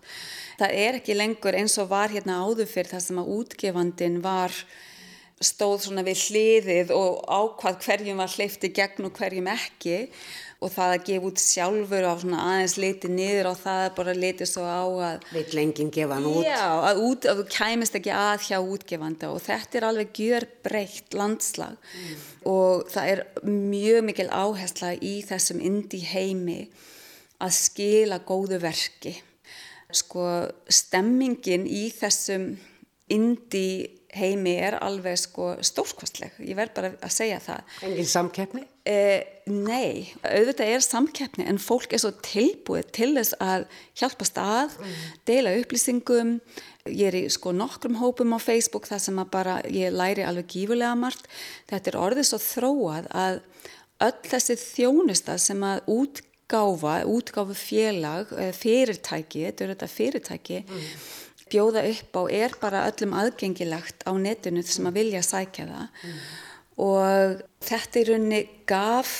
[0.58, 4.52] Það er ekki lengur eins og var hérna áður fyrir það sem að útgefandin var
[5.40, 9.96] stóð svona við hliðið og ákvað hverjum var hleyfti gegn og hverjum ekki
[10.64, 14.64] og það að gefa út sjálfur og aðeins leiti niður og það bara leiti svo
[14.64, 18.46] á að veit lengin gefa hann út já, að, út, að þú kæmist ekki að
[18.48, 22.24] hjá útgefanda og þetta er alveg gjör breytt landslag mm.
[22.50, 26.60] og það er mjög mikil áhersla í þessum indi heimi
[27.44, 29.18] að skila góðu verki
[29.94, 30.28] sko
[30.72, 32.54] stemmingin í þessum
[33.12, 37.72] indie heimi er alveg sko stórkostleg, ég verð bara að segja það.
[37.88, 38.62] Engin samkeppni?
[38.86, 43.66] Eh, nei, auðvitað er samkeppni en fólk er svo tilbúið til þess að
[43.98, 45.00] hjálpa stað, mm.
[45.28, 46.36] deila upplýsingum,
[46.92, 50.52] ég er í sko nokkrum hópum á Facebook þar sem að bara ég læri alveg
[50.52, 51.26] gífulega margt.
[51.72, 53.42] Þetta er orðið svo þróað að
[54.04, 60.88] öll þessi þjónusta sem að útgáfa, útgáfu félag, fyrirtæki, þetta er þetta fyrirtæki, mm
[61.54, 66.18] bjóða upp á er bara öllum aðgengilegt á netinu sem að vilja sækja það mm.
[66.88, 69.14] og þetta í rauninni gaf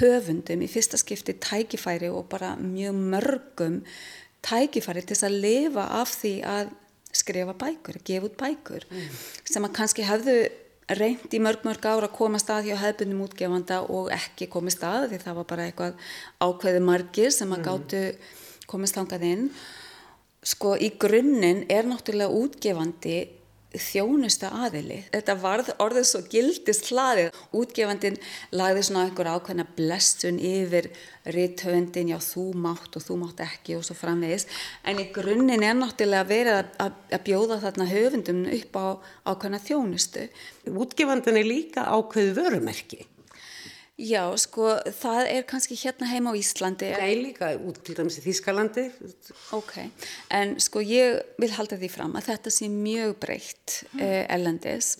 [0.00, 3.80] höfundum í fyrsta skipti tækifæri og bara mjög mörgum
[4.46, 6.74] tækifæri til að lifa af því að
[7.10, 9.06] skrifa bækur, gefa út bækur mm.
[9.50, 10.36] sem að kannski hefðu
[10.98, 15.08] reynd í mörg mörg ára að koma stað hjá hefðbundum útgefanda og ekki komið stað
[15.10, 16.08] því það var bara eitthvað
[16.42, 17.66] ákveði margir sem að mm.
[17.68, 18.02] gáttu
[18.70, 19.44] komið stangað inn
[20.40, 23.18] Sko í grunninn er náttúrulega útgefandi
[23.70, 25.02] þjónusta aðili.
[25.12, 27.36] Þetta varð orðið svo gildist hlaðið.
[27.54, 28.16] Útgefandin
[28.56, 30.90] lagði svona einhver ákveðna blessun yfir
[31.30, 34.48] rithöfundin, já þú mátt og þú mátt ekki og svo framvegis.
[34.82, 38.86] En í grunninn er náttúrulega verið að, að, að bjóða þarna höfundum upp á
[39.30, 40.26] ákveðna þjónustu.
[40.72, 43.04] Útgefandin er líka ákveð vörumerki.
[44.00, 46.88] Já, sko, það er kannski hérna heima á Íslandi.
[46.96, 48.86] Nei, líka út til dæmis í Þískalandi.
[49.56, 49.74] Ok,
[50.32, 54.00] en sko ég vil halda því fram að þetta sé mjög breytt mm.
[54.06, 54.94] eh, ellendis.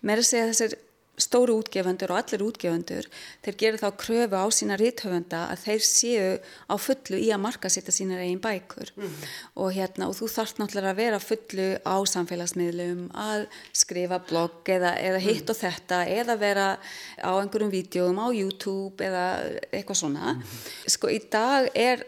[0.00, 0.78] Mér er að segja þessir
[1.20, 3.08] stóru útgefundur og allir útgefundur
[3.44, 6.32] þeir gerir þá kröfu á sína rítthöfunda að þeir séu
[6.68, 9.14] á fullu í að marka sitta sína eigin bækur mm.
[9.62, 14.96] og hérna og þú þarf náttúrulega að vera fullu á samfélagsmiðlum að skrifa blogg eða,
[15.00, 16.66] eða hitt og þetta eða vera
[17.20, 19.24] á einhverjum vídjóum á YouTube eða
[19.70, 20.44] eitthvað svona mm.
[20.96, 22.04] sko í dag er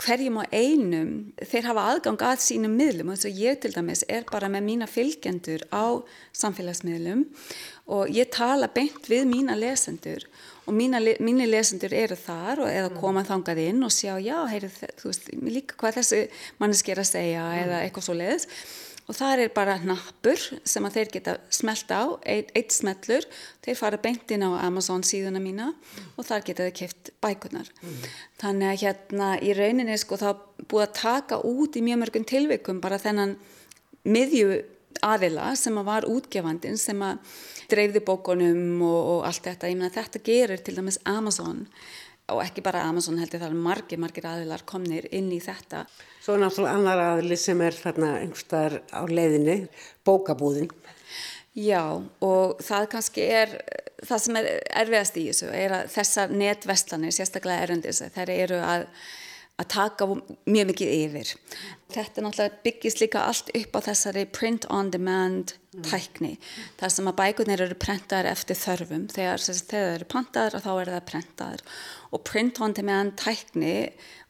[0.00, 4.02] hverjum á einum þeir hafa aðgang að sínum miðlum og þess að ég til dæmis
[4.10, 6.02] er bara með mína fylgjendur á
[6.34, 7.22] samfélagsmiðlum
[7.92, 10.24] og ég tala beint við mína lesendur
[10.64, 14.70] og mína, mínu lesendur eru þar og eða koma þangað inn og sjá já, heyri,
[14.72, 16.24] þú veist, líka hvað þessi
[16.62, 17.60] manneski er að segja mm.
[17.66, 18.48] eða eitthvað svo leiðis
[19.04, 23.26] og það er bara nappur sem að þeir geta smelt á, eitt, smellur
[23.64, 26.12] þeir fara beint inn á Amazon síðuna mína mm.
[26.16, 27.98] og þar geta þeir kæft bækunar mm.
[28.40, 30.30] þannig að hérna í rauninni sko þá
[30.64, 33.36] búið að taka út í mjög mörgum tilvikum bara þennan
[34.08, 34.62] miðju
[35.04, 37.20] aðila sem að var útgefandin sem að
[37.70, 41.64] dreifði bókunum og, og allt þetta, ég meina þetta gerir til dæmis Amazon
[42.32, 45.84] og ekki bara Amazon heldur það er margir, margir aðilar komnir inn í þetta.
[46.24, 49.58] Svo er náttúrulega annar aðili sem er þarna einhverstaðar á leiðinni,
[50.08, 50.70] bókabúðin.
[51.54, 51.82] Já
[52.24, 53.52] og það kannski er,
[54.02, 54.48] það sem er
[54.82, 58.88] erfiðast í þessu er að þessar netvestlanir, sérstaklega erundis, þær eru að
[59.60, 60.06] að taka
[60.50, 61.32] mjög mikið yfir.
[61.94, 65.54] Þetta náttúrulega byggist líka allt upp á þessari print on demand
[65.86, 66.32] tækni.
[66.80, 69.04] Það sem að bækurnir eru prentaðar eftir þörfum.
[69.14, 71.62] Þegar það eru pantaðar og þá eru það prentaðar.
[72.10, 73.76] Og print on demand tækni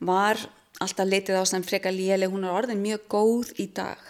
[0.04, 0.44] var
[0.84, 2.28] alltaf litið á sem freka léli.
[2.28, 4.04] Hún er orðin mjög góð í dag.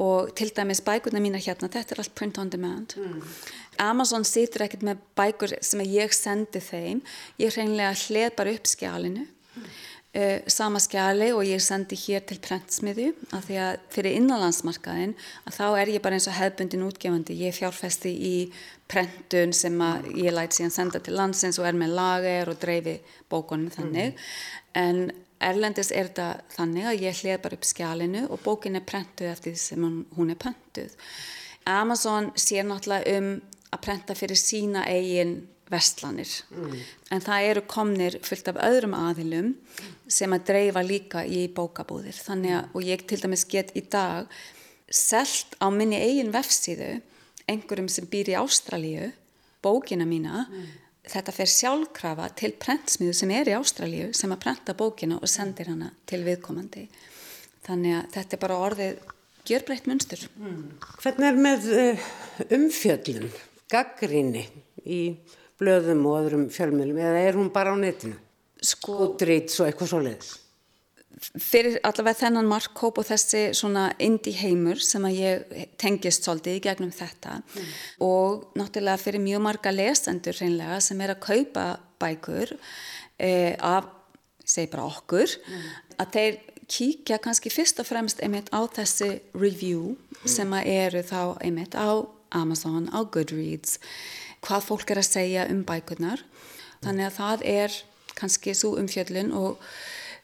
[0.00, 2.96] Og til dæmis bækurna mína hérna, þetta er allt print on demand.
[2.96, 3.20] Mm.
[3.84, 7.04] Amazon situr ekkert með bækur sem ég sendi þeim.
[7.36, 9.28] Ég hreinlega hlið bara upp skjálinu.
[9.28, 9.72] Mm
[10.12, 15.14] Uh, sama skjali og ég sendi hér til prentsmiðu af því að fyrir innanlandsmarkaðin
[15.48, 17.36] að þá er ég bara eins og hefbundin útgefandi.
[17.40, 18.34] Ég fjárfesti í
[18.92, 22.98] prentun sem að ég læti síðan senda til landsins og er með lager og dreifi
[23.32, 24.12] bókunum þannig.
[24.12, 24.82] Mm.
[24.82, 25.00] en
[25.42, 29.56] erlendis er þetta þannig að ég hlið bara upp skjalinu og bókin er prentuð eftir
[29.56, 30.92] því sem hún er prentuð.
[31.68, 33.32] Amazon sér náttúrulega um
[33.72, 35.38] að prenta fyrir sína eigin
[35.72, 36.74] vestlanir mm.
[37.14, 39.52] en það eru komnir fullt af öðrum aðilum
[40.06, 44.28] sem að dreifa líka í bókabúðir þannig að, og ég til dæmis get í dag
[44.92, 46.94] selt á minni eigin vefsíðu
[47.50, 49.10] einhverjum sem býr í Ástralíu
[49.64, 50.68] bókina mína mm.
[51.14, 55.72] þetta fer sjálfkrafa til prentsmiðu sem er í Ástralíu sem að prenta bókina og sendir
[55.72, 56.86] hana til viðkomandi
[57.66, 59.02] þannig að þetta er bara orðið
[59.48, 60.64] gjörbreytt munstur mm.
[61.02, 62.10] Hvernig er með uh,
[62.58, 63.30] umfjöllun,
[63.72, 64.44] gaggrinni
[64.82, 65.02] í
[65.60, 68.16] blöðum og öðrum fjölmjölum eða er hún bara á netinu?
[68.62, 70.30] Sko, Goodreads og eitthvað svo leiðis?
[71.22, 76.62] Fyrir allavega þennan markkóp og þessi svona indie heimur sem að ég tengist svolítið í
[76.64, 77.72] gegnum þetta mm.
[78.06, 81.66] og náttúrulega fyrir mjög marga lesendur reynlega sem er að kaupa
[82.02, 82.54] bækur
[83.18, 83.90] eh, af,
[84.42, 85.68] segi bara okkur, mm.
[86.02, 86.40] að þeir
[86.72, 90.26] kíkja kannski fyrst og fremst einmitt á þessi review mm.
[90.26, 93.78] sem að eru þá einmitt á Amazon, á Goodreads
[94.42, 96.24] hvað fólk er að segja um bækurnar
[96.82, 97.80] þannig að það er
[98.18, 99.62] kannski svo umfjöllun og,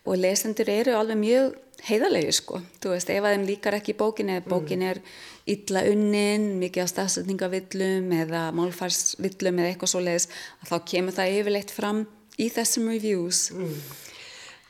[0.05, 4.33] og lesendur eru alveg mjög heiðalegi sko, þú veist, ef að þeim líkar ekki bókin
[4.35, 5.01] eða bókin er
[5.49, 10.29] illa unnin, mikið á stafsendingavillum eða málfarsvillum eða eitthvað svo leiðis,
[10.67, 12.05] þá kemur það yfirleitt fram
[12.39, 13.45] í þessum reviews.
[13.55, 13.77] Mm.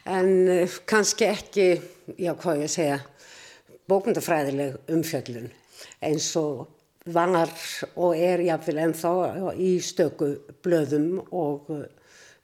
[0.08, 1.68] En uh, kannski ekki,
[2.20, 3.00] já hvað ég segja,
[3.88, 5.48] bókundafræðileg umfjöllun
[6.04, 6.66] eins og
[7.14, 7.52] vanar
[7.96, 9.12] og er jáfnvel ennþá
[9.56, 11.86] í stöku blöðum og uh,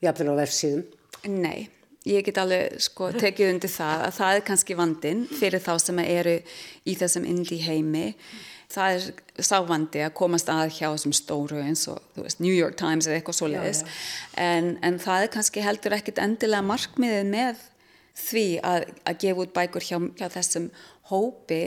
[0.03, 0.83] jáfnvel á vefsíðum.
[1.31, 1.67] Nei,
[2.05, 6.01] ég get alveg sko tekið undir það að það er kannski vandin fyrir þá sem
[6.05, 6.35] eru
[6.85, 8.09] í þessum indi heimi.
[8.75, 13.05] Það er sávandi að komast að hjá þessum stóru eins og veist, New York Times
[13.07, 13.83] eða eitthvað svo leiðis
[14.41, 17.61] en, en það er kannski heldur ekkit endilega markmiðið með
[18.17, 20.69] því að, að gefa út bækur hjá, hjá þessum
[21.11, 21.61] hópi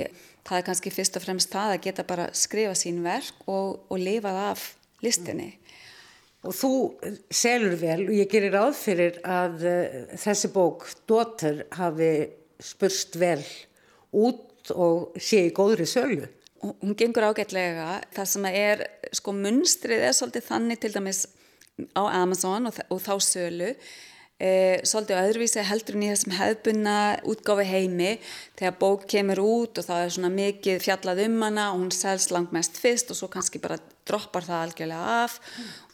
[0.49, 4.01] það er kannski fyrst og fremst það að geta bara skrifa sín verk og, og
[4.01, 4.69] lifað af
[5.05, 5.53] listinni
[6.47, 6.73] Og þú
[7.35, 12.13] selur vel og ég gerir ráð fyrir að uh, þessi bók, Dóttur, hafi
[12.63, 13.43] spurst vel
[14.15, 16.29] út og sé í góðri sölu.
[16.63, 17.99] Hún gengur ágætlega.
[18.15, 18.85] Það sem er,
[19.15, 21.25] sko, munstrið er svolítið þannig til dæmis
[21.95, 23.73] á Amazon og, og þá sölu.
[24.39, 28.13] E, svolítið öðruvísi heldur en í þessum hefðbunna útgáfi heimi
[28.55, 32.31] þegar bók kemur út og það er svona mikið fjallað um hana og hún selst
[32.31, 35.41] langt mest fyrst og svo kannski bara droppar það algjörlega af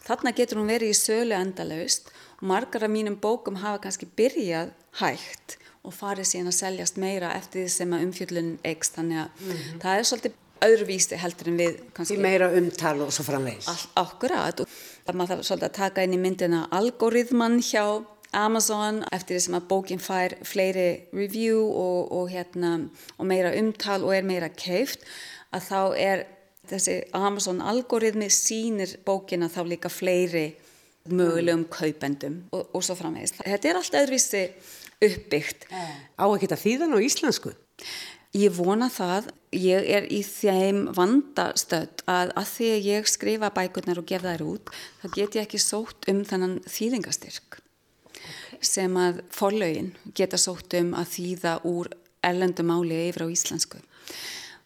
[0.05, 4.75] Þarna getur hún verið í sölu endalaust og margar af mínum bókum hafa kannski byrjað
[5.01, 8.99] hægt og farið síðan að seljast meira eftir því sem að umfjöldun eikst.
[8.99, 9.81] Þannig að mm -hmm.
[9.81, 12.17] það er svolítið öðruvísi heldur en við kannski...
[12.17, 13.69] Í meira umtal og svo framvegs.
[13.97, 14.69] Akkurat og
[15.07, 19.57] það maður þarf svolítið að taka inn í myndina algoritman hjá Amazon eftir því sem
[19.59, 22.77] að bókin fær fleiri review og, og, hérna,
[23.19, 25.07] og meira umtal og er meira keift
[25.55, 26.25] að þá er
[26.71, 30.49] þessi Amazon algoritmi sínir bókina þá líka fleiri
[31.11, 33.43] mögulegum kaupendum og, og svo framvegist.
[33.45, 34.45] Þetta er alltaf öðruvísi
[35.05, 35.69] uppbyggt.
[36.17, 37.53] Á að geta þýðan á íslensku?
[38.35, 39.29] Ég vona það.
[39.55, 44.47] Ég er í þeim vandastödd að að því að ég skrifa bækurnar og gefa þær
[44.49, 47.61] út, þá get ég ekki sótt um þannan þýðingastyrk.
[48.61, 51.93] Sem að forlaugin geta sótt um að þýða úr
[52.25, 53.83] erlendumáli yfir á íslensku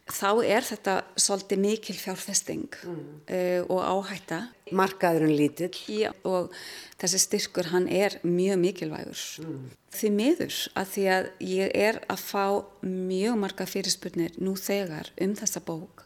[0.09, 3.03] þá er þetta svolítið mikil fjárfesting mm.
[3.29, 4.39] uh, og áhætta.
[4.75, 5.71] Markaðurinn lítill.
[5.89, 6.53] Já, og
[7.01, 9.23] þessi styrkur hann er mjög mikilvægur.
[9.45, 9.63] Mm.
[9.95, 12.45] Því miður að því að ég er að fá
[12.85, 16.05] mjög marga fyrirspurnir nú þegar um þessa bók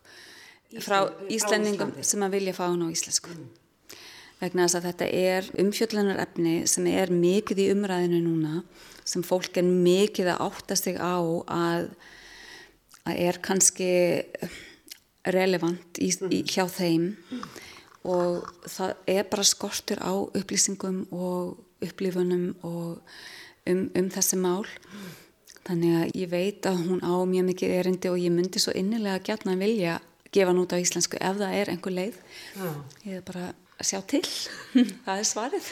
[0.74, 3.36] Ísland, frá Íslendingum sem að vilja fá hann á íslensku.
[3.36, 3.63] Mm.
[4.42, 8.64] Vegna þess að þetta er umfjöldunarefni sem er mikið í umræðinu núna
[9.08, 11.90] sem fólk er mikið að átta sig á að
[13.04, 13.90] að er kannski
[15.34, 17.12] relevant í, í, hjá þeim.
[18.04, 23.04] Og það er bara skortur á upplýsingum og upplifunum og
[23.70, 24.66] um, um þessi mál.
[25.64, 29.24] Þannig að ég veit að hún á mjög mikið erindi og ég myndi svo innilega
[29.24, 30.00] gætna að vilja
[30.34, 32.18] gefa hann út á íslensku ef það er einhver leið.
[33.06, 33.54] Ég er bara
[33.88, 34.26] sjá til.
[35.06, 35.72] Það er svarið.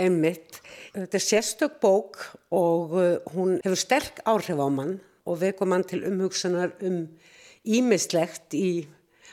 [0.00, 0.60] Einmitt,
[0.94, 2.18] þetta er sérstök bók
[2.54, 4.96] og uh, hún hefur sterk áhrif á mann
[5.28, 7.04] og veku mann til umhugsunar um
[7.62, 8.86] ímislegt í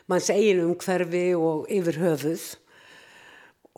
[0.10, 2.45] manns eigin umhverfi og yfir höfuð.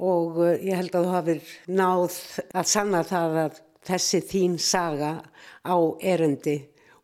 [0.02, 2.20] Og eh, ég held að þú hafið náð
[2.58, 3.60] að sanna það að
[3.92, 5.12] þessi þín saga
[5.62, 6.58] á erendi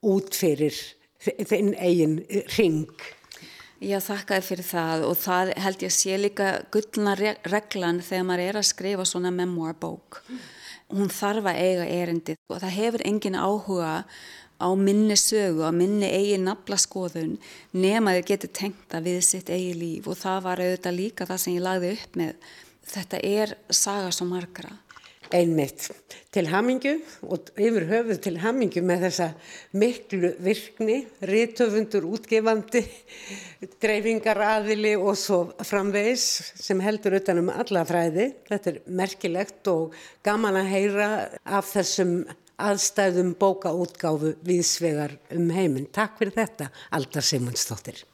[0.07, 0.75] út fyrir
[1.19, 2.21] þinn eigin
[2.55, 2.87] ring.
[3.77, 8.57] Já, þakkaði fyrir það og það held ég sé líka gullna reglan þegar maður er
[8.57, 10.23] að skrifa svona memoirbók.
[10.89, 13.91] Hún þarf að eiga erendi og það hefur engin áhuga
[14.57, 17.37] á minni sögu, á minni eigi nafla skoðun
[17.77, 21.41] nema þau getur tengt að við sitt eigi líf og það var auðvitað líka það
[21.43, 22.49] sem ég lagði upp með
[22.87, 24.73] þetta er saga svo margra
[25.35, 25.89] Einmitt,
[26.31, 26.93] til hamingu
[27.27, 29.27] og yfir höfuð til hamingu með þessa
[29.75, 32.83] miklu virkni, rítöfundur, útgefandi,
[33.83, 36.25] dreifingaraðili og svo framvegis
[36.61, 38.29] sem heldur utanum alla fræði.
[38.47, 41.09] Þetta er merkilegt og gaman að heyra
[41.43, 42.21] af þessum
[42.57, 45.91] aðstæðum bókaútgáfu viðsvegar um heiminn.
[45.93, 48.05] Takk fyrir þetta, Aldar Simonsdóttir.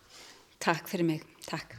[0.64, 1.28] Takk fyrir mig.
[1.48, 1.78] Takk.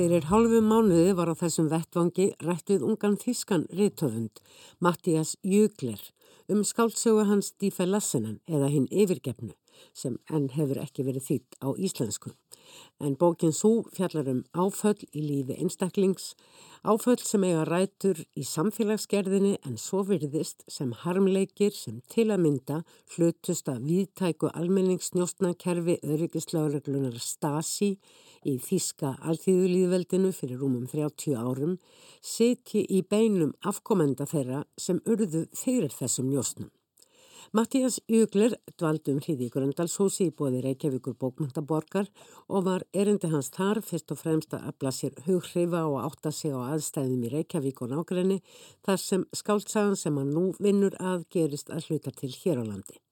[0.00, 4.40] Fyrir hálfu mánuði var á þessum vettvangi rættið ungan þískan rítöfund,
[4.80, 6.00] Mattias Jögler,
[6.48, 9.52] um skáltsögu hans Dífe Lassenen eða hinn yfirgefnu
[9.92, 12.32] sem enn hefur ekki verið þýtt á íslensku.
[12.96, 16.32] En bókin svo fjallar um áföll í lífi einstaklings,
[16.80, 22.80] áföll sem eiga rætur í samfélagsgerðinni en svo virðist sem harmleikir sem til að mynda
[23.18, 27.98] hlutust að viðtæku almenningsnjóstnakerfi öryggislaureglunar Stasi
[28.48, 31.78] í Þíska alþýðulíðveldinu fyrir rúmum 30 árum
[32.24, 36.70] sitji í beinum afkomenda þeirra sem urðu fyrir þessum njóstnum.
[37.50, 42.06] Mattías Jögler dvaldum hriði í Gröndalshúsi í bóði Reykjavíkur bókmyndaborgar
[42.46, 46.54] og var erindi hans þar fyrst og fremst að afla sér hughreyfa og átta sig
[46.54, 48.38] á aðstæðum í Reykjavík og nákrenni
[48.86, 53.02] þar sem skáltsagan sem hann nú vinnur að gerist að hluta til hér á landi.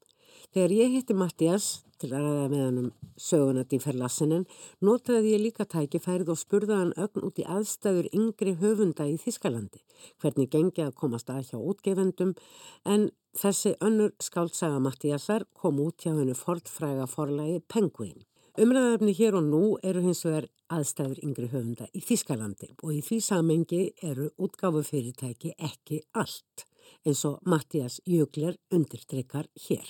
[0.55, 1.67] Þegar ég hitti Mattías
[1.99, 2.89] til að ræða með hann um
[3.19, 4.49] sögunati ferlassinin,
[4.81, 9.83] notaði ég líka tækifærið og spurða hann ögn út í aðstæður yngri höfunda í Þískalandi,
[10.23, 12.37] hvernig gengi að komast að hjá útgefendum
[12.85, 18.25] en Þessi önnur skáltsaga Mattíasar kom út hjá hennu fortfræga forlægi Penguin.
[18.59, 23.19] Umræðafni hér og nú eru hins vegar aðstæður yngri höfunda í Þískalandi og í því
[23.23, 26.65] samengi eru útgáfufyrirtæki ekki allt
[27.07, 29.87] eins og Mattías Jögler undirtrykkar hér.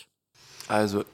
[0.69, 1.05] Also,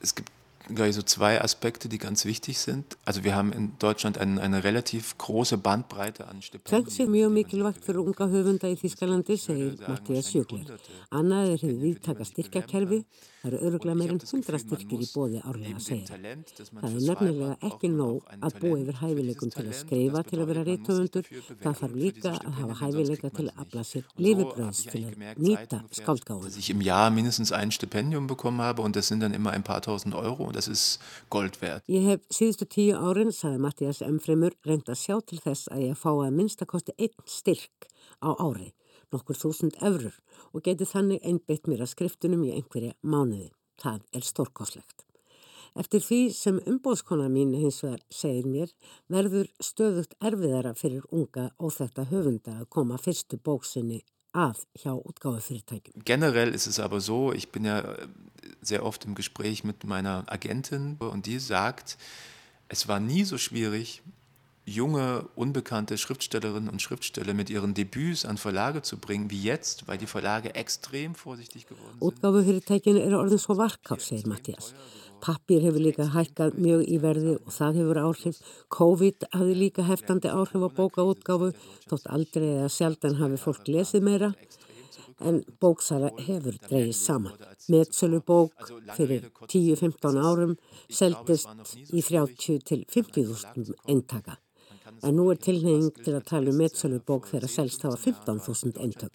[0.00, 0.30] es gibt
[0.74, 2.96] gleich so zwei Aspekte, die ganz wichtig sind.
[3.04, 6.84] Also wir haben in Deutschland ein, eine relativ große Bandbreite an Stipendien.
[6.84, 10.32] Tvennt sé mjög mikilvægt fyrir unga höfunda í Þískalandi, segir Mattias.
[11.10, 13.04] Annað er viðtaka styrkjakerfi
[13.40, 16.16] Það eru öruglega meirinn hundra styrkir í bóði árlega að segja.
[16.68, 20.64] Það er nefnilega ekki nóg að búa yfir hæfileikum til að skrifa til að vera
[20.68, 21.30] reytöfundur.
[21.62, 26.58] Það þarf líka að hafa hæfileika til að afla sér lifibröðs til að nýta skáldgáðun.
[26.60, 29.80] Ég im Jahr mindestens ein Stipendium bekommen habe und das sind dann immer ein paar
[29.80, 31.82] tausend Euro und das ist Gold wert.
[31.88, 35.96] Ég hef síðustu tíu árin, sagði Mattias Emfremur, reynd að sjá til þess að ég
[35.96, 37.88] fá að minnstakosti einn styrk
[38.20, 38.74] á ári
[39.12, 40.16] nokkur þúsund eurur
[40.52, 43.50] og geti þannig einbeitt mér að skriftunum í einhverja mánuði.
[43.80, 45.06] Það er stórkoslegt.
[45.78, 48.72] Eftir því sem umbóðskona mín hins vegar segir mér
[49.12, 54.00] verður stöðugt erfiðara fyrir unga og þetta höfunda að koma fyrstu bóksinni
[54.34, 56.02] að hjá útgáðufyrirtækjum.
[56.04, 57.82] Generell ist es aber so, ich bin ja
[58.62, 61.96] sehr oft im Gespräch mit meiner Agentin und die sagt,
[62.68, 64.02] es war nie so schwierig,
[64.70, 69.98] junge, unbekannte Schriftstellerinnen und Schriftsteller mit ihren Debüts an Verlage zu bringen, wie jetzt, weil
[69.98, 72.02] die Verlage extrem vorsichtig geworden sind.
[72.08, 74.72] Útgáfufyrirtækinu eru orðin svo varkáð, segir Mattias.
[75.20, 78.40] Pappir hefur líka hækkað mjög í verði og það hefur áhrif.
[78.72, 81.52] COVID hafi líka heftandi áhrif á bókaútgáfu,
[81.90, 84.32] þótt aldrei eða sjaldan hafi fólk lesið meira
[85.20, 87.34] en bóksara hefur dreyið saman.
[87.68, 90.54] Metsölu bók fyrir 10-15 árum
[90.88, 94.38] seldist í 30 til 50.000 eintaka
[95.02, 99.12] en nú er tilneying til að tala um metsölubók þegar selst hafa 15.000 eintök.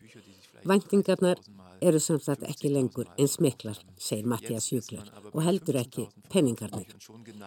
[0.65, 1.41] Væntingarnar
[1.81, 6.89] eru samsagt ekki lengur eins miklar, segir Mattias Júklar, og heldur ekki penningarnir.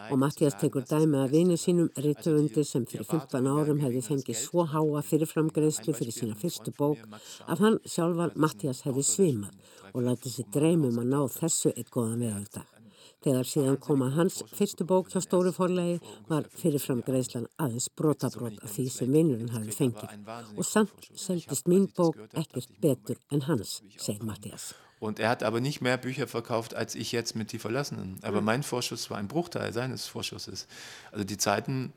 [0.09, 4.67] Og Mattias tekur dæmi að vini sínum rítuvundi sem fyrir 15 árum hefði fengið svo
[4.73, 7.03] háa fyrirframgreðslu fyrir sína fyrstu bók
[7.47, 9.55] að hann sjálfan Mattias hefði svimað
[9.93, 12.78] og látið sér dreymum að ná þessu eitt góðan veðaldag.
[13.19, 15.97] Þegar síðan koma hans fyrstu bók hjá stóru forlegi
[16.29, 21.89] var fyrirfram greiðslan aðeins brotabrót af því sem vinnurinn hafi fengið og samt seldist mín
[21.97, 24.71] bók ekkert betur en hans, segir Mattias.
[24.99, 28.19] Und er hat aber nicht mehr Bücher verkauft als ich jetzt mit Die Verlassenen.
[28.21, 30.67] Aber mein Vorschuss war ein Bruchteil seines Vorschusses.
[31.11, 31.93] Also die Zeiten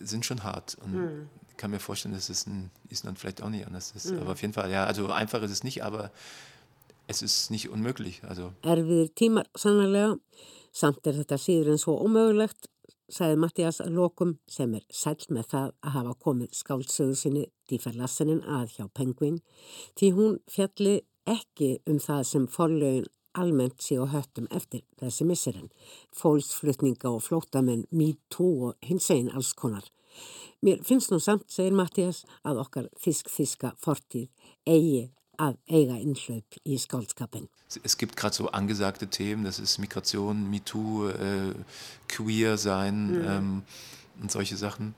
[0.00, 0.76] sind schon hart.
[0.84, 1.28] Und hm.
[1.50, 4.10] ich kann mir vorstellen, dass es in Island vielleicht auch nicht anders ist.
[4.10, 4.20] Hm.
[4.20, 6.10] Aber auf jeden Fall, ja, also einfach ist es nicht, aber
[7.06, 8.22] es ist nicht unmöglich.
[8.24, 8.52] Also.
[8.62, 10.16] Erfiðir tímar sannarlega,
[10.72, 12.68] samt er þetta síður en svo ómögulegt,
[13.12, 18.78] sagði Mattias Lókum sem er sæl með það að hafa komið skáldsögu sinni díferlassenin að
[18.78, 19.42] hjá Penguin,
[19.98, 25.70] því hún fjalli ekki um það sem forlögin almennt sé og höttum eftir þessi misserinn,
[26.14, 29.86] fólksflutninga og flótamenn, me too og hins einn alls konar.
[30.62, 34.30] Mér finnst nú samt, segir Mattias, að okkar þísk-þíska fortíð
[34.70, 37.48] eigi að eiga innhlaup í skálskapin.
[37.82, 41.54] Es gibt gerade so angesagte Themen, das ist Migration, MeToo, äh,
[42.08, 43.24] Queer sein mhm.
[43.28, 43.62] ähm,
[44.20, 44.94] und solche Sachen.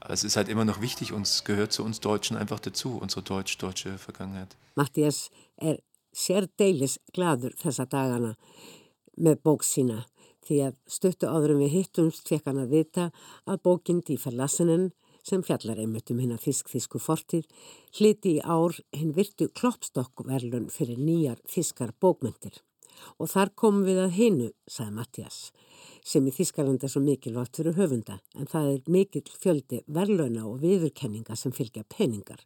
[0.00, 2.98] Aber es ist halt immer noch wichtig und es gehört zu uns Deutschen einfach dazu,
[3.00, 4.56] unsere deutsch-deutsche Vergangenheit.
[4.74, 5.78] Mattias er
[6.14, 8.34] sérdeilis gladur þessa dagana
[9.16, 10.04] með bók sína
[10.44, 13.08] því að stöttu áðurum við hittumst fekk hann að vita
[13.48, 14.90] að bókinn Díferlassinen
[15.24, 17.48] sem fjallar einmitt um hérna fisk-þísku fortíð,
[17.96, 22.60] hliti í ár hinn virtu kloppstokkverlun fyrir nýjar fiskar bókmyndir.
[23.18, 25.38] Og þar komum við að hinu, sagði Mattias,
[26.04, 30.60] sem í Þískalanda er svo mikilvægt fyrir höfunda, en það er mikil fjöldi verlauna og
[30.62, 32.44] viðurkenninga sem fylgja peningar.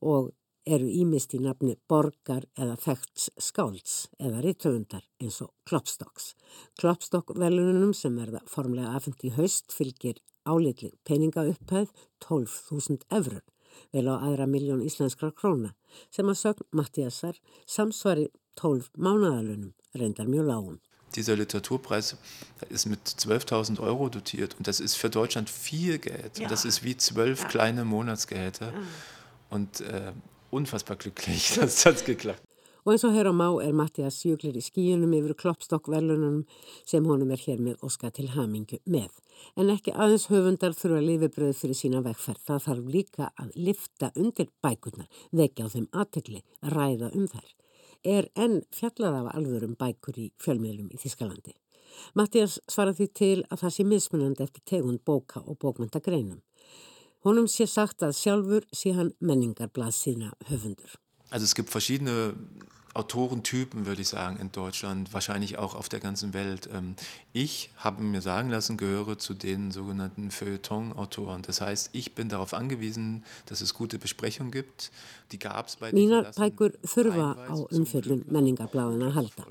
[0.00, 0.30] Og
[0.66, 6.34] eru ímist í nafni borgar eða þekts skálds eða rittöfundar eins og Kloppstokks.
[6.78, 11.90] Kloppstokk velununum sem verða formlega afhengt í haust fylgir álitlig peningaupphæð
[12.24, 13.42] 12.000 eurur
[13.92, 15.74] vel á aðra miljón íslenskra króna
[16.10, 18.28] sem að sögn Mattiasar samsvari
[18.60, 20.80] 12 mánadalunum reyndar mjög lágum.
[21.14, 22.16] Dieser Literaturpreis
[22.70, 26.38] ist mit 12.000 Euro dotiert und das ist für Deutschland viel Geld.
[26.38, 26.48] Ja.
[26.48, 27.48] Das ist wie zwölf ja.
[27.48, 28.72] kleine Monatsgehälter.
[28.72, 28.78] Ja.
[29.50, 30.12] Und äh,
[30.52, 32.42] unfassbar glücklich, dass das geklappt.
[32.82, 36.40] Og eins og hér á má er Mattias Júglir í skíunum yfir kloppstokkvelunum
[36.82, 39.12] sem honum er hér með Óska til hamingu með.
[39.54, 42.42] En ekki aðeins höfundar þurfa lifibröð fyrir sína vegferð.
[42.42, 46.42] Það þarf líka að lifta undir bækurnar, vekja á þeim aðtegli,
[46.74, 47.50] ræða um þær.
[48.02, 51.54] Er enn fjallað af alvörum bækur í fjölmiðlum í Þískalandi.
[52.18, 56.42] Mattias svarar því til að það sé mismunandi eftir tegund bóka og bókmyndagreinum.
[57.24, 60.98] Honum sé sagt að sjálfur sé hann menningarblað sína höfundur.
[61.30, 62.34] Also es gibt verschiedene
[62.94, 66.68] Autorentypen, würde ich sagen, in Deutschland, wahrscheinlich auch auf der ganzen Welt.
[66.72, 66.94] Ähm,
[67.32, 71.42] ich habe mir sagen lassen, gehöre zu den sogenannten Feuilleton-Autoren.
[71.42, 74.90] Das heißt, ich bin darauf angewiesen, dass es gute Besprechungen gibt.
[75.30, 79.46] Die gab es bei den Mínar bækur þurfa á umfjöldun menningarbláðina halda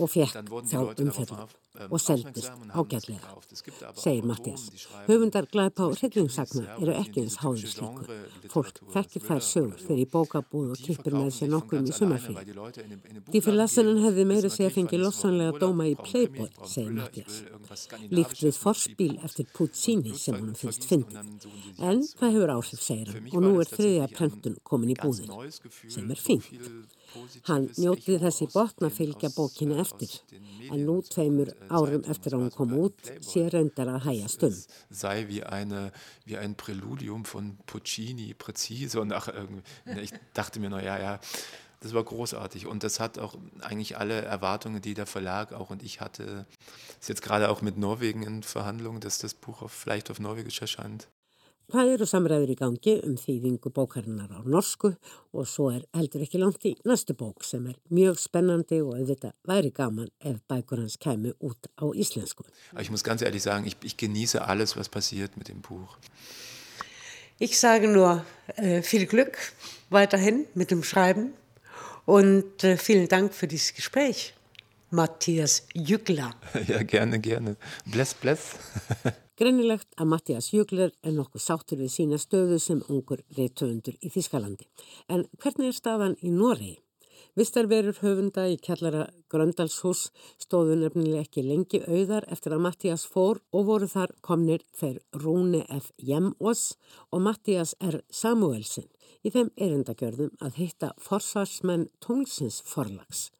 [0.00, 0.38] og fekk
[0.70, 1.58] þá umfjöldun.
[1.90, 3.30] og seldist ágætlega,
[3.96, 4.64] segir Mattias.
[5.06, 8.10] Höfundar glæpa og hryllingsagna eru ekki eins háður slíkur.
[8.52, 12.52] Fólk þekkir þær sögur fyrir bókabúð og kippir með sér nokkum í sumarfrið.
[13.32, 17.42] Dífur Lassanen hefði meira sig að fengi lossanlega dóma í Playboy, segir Mattias.
[18.10, 21.22] Líkt við forspíl eftir Puccini sem honum finnst fyndið.
[21.78, 25.30] En það hefur áhrif, segir hann, og nú er þriðja prentun komin í búðin,
[25.88, 26.50] sem er fínt.
[27.48, 30.12] Hann njótið þessi botna fylgja bókina eftir,
[30.70, 34.60] en nú tveimur árum eftir að hún kom út sé reyndar að hæja stund.
[34.90, 35.90] Sei wie, eine,
[36.24, 39.28] wie ein Präludium von Puccini, präzise und ach,
[40.00, 41.18] ich dachte mir, naja, ja,
[41.80, 45.82] das war großartig und das hat auch eigentlich alle Erwartungen, die der Verlag auch und
[45.82, 46.46] ich hatte,
[47.00, 50.60] ist jetzt gerade auch mit Norwegen in Verhandlungen, dass das Buch auf, vielleicht auf Norwegisch
[50.60, 51.08] erscheint.
[51.70, 54.88] Það eru samræður í gangi um þýðingu bókarinnar á norsku
[55.30, 59.36] og svo er heldur ekki langt í næstu bók sem er mjög spennandi og auðvitað
[59.46, 62.42] væri gaman ef bækur hans kemur út á íslensku.
[62.80, 65.96] Ich muss ganz ehrlich sagen, ich, ich genieße alles, was passiert mit dem Buch.
[67.38, 68.24] Ich sage nur
[68.56, 69.38] äh, viel Glück
[69.90, 71.34] weiterhin mit dem Schreiben
[72.04, 74.34] und äh, vielen Dank für dieses Gespräch.
[74.90, 76.32] Matthias Jügla.
[76.68, 77.56] Ja, gerne, gerne.
[77.92, 78.56] Bless, bless.
[79.40, 84.66] Greinilegt að Mattias Jögler er nokkuð sáttur við sína stöðu sem ungur reytöfundur í Þískalandi.
[85.08, 86.76] En hvernig er staðan í Noregi?
[87.38, 90.08] Vistarverur höfunda í kjallara Gröndalshús
[90.42, 95.62] stóðu nefnilega ekki lengi auðar eftir að Mattias fór og voru þar komnir þeir Rúne
[95.70, 95.92] F.
[95.96, 96.72] Jemós
[97.08, 98.02] og Mattias R.
[98.10, 98.90] Samuelsen
[99.22, 103.30] í þeim erindagjörðum að hitta forsvarsmenn tónlsins forlags.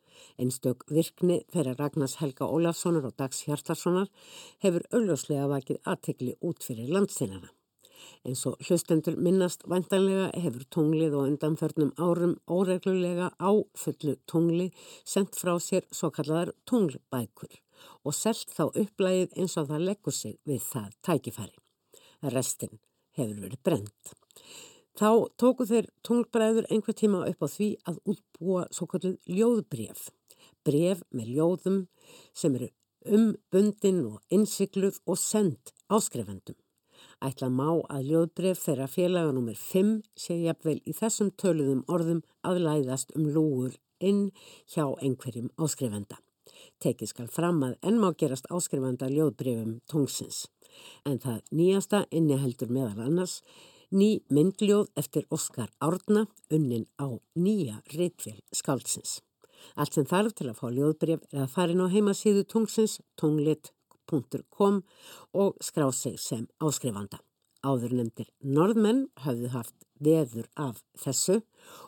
[0.41, 4.11] Einstök virkni þeirra Ragnars Helga Ólafssonar og Dags Hjartarssonar
[4.65, 7.51] hefur augljóslega vakið aðtegli út fyrir landsinnana.
[8.25, 13.51] En svo hlustendur minnast vantanlega hefur tunglið og undanförnum árum óreglulega á
[13.83, 14.71] fullu tungli
[15.05, 17.61] sendt frá sér svo kallar tunglbækur
[18.05, 21.57] og selt þá upplægið eins og það leggur sig við það tækifæri.
[22.35, 22.81] Restin
[23.17, 24.15] hefur verið brent.
[24.99, 30.09] Þá tóku þeir tunglbræður einhver tíma upp á því að útbúa svo kalluð ljóðbref
[30.67, 31.79] bref með ljóðum
[32.37, 32.71] sem eru
[33.17, 36.57] umbundin og innsikluð og send áskrefendum.
[37.25, 39.57] Ætla má að ljóðbref þeirra félaga nr.
[39.57, 44.31] 5 sé jafnvel í þessum töluðum orðum aðlæðast um lúur inn
[44.73, 46.21] hjá einhverjum áskrefenda.
[46.81, 50.47] Tekið skal fram að enn má gerast áskrifanda ljóðbrefum tungsins.
[51.05, 53.41] En það nýjasta inniheldur meðal annars
[53.91, 59.21] ný myndljóð eftir Óskar Árna unnin á nýja reitvél skáldsins.
[59.77, 64.83] Allt sem þarf til að fá ljóðbref er að fara inn á heimasíðu tungsins tunglit.com
[65.35, 67.21] og skrá sig sem áskrifanda.
[67.61, 71.43] Áður nefndir norðmenn hafðu haft veður af þessu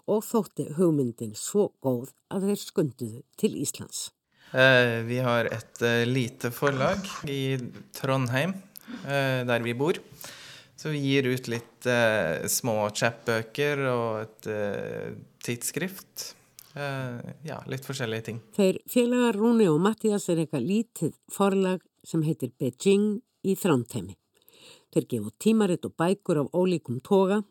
[0.05, 4.11] og þótti hugmyndin svo góð að þeir skunduðu til Íslands.
[4.53, 7.57] Uh, vi har et uh, lite forlag i
[7.97, 8.53] Trondheim,
[9.07, 9.97] uh, der vi bor.
[10.77, 11.87] Så vi gir ut litt
[12.51, 14.49] små chapbøker og et
[15.45, 16.33] tidsskrift.
[16.73, 18.39] Uh, já, litt forskjellige ting.
[18.57, 24.17] Þeir félagar Rúni og Mattias er eitthvað lítið forlag sem heitir Beijing í Þrántæmi.
[24.93, 27.43] Þeir gefu tímaritt og bækur af ólíkum toga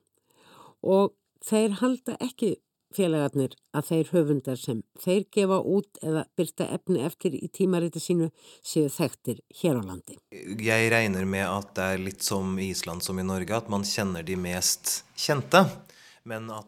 [0.81, 1.13] og
[1.45, 2.55] þeir halda ekki
[2.95, 8.31] félagarnir að þeir höfundar sem þeir gefa út eða byrta efni eftir í tímariti sínu
[8.61, 10.17] séu þekktir hér á landi.
[10.31, 13.87] Jeg regner med at det er litt som i Ísland som i Norge, at man
[13.87, 15.65] kjenner de mest kjente.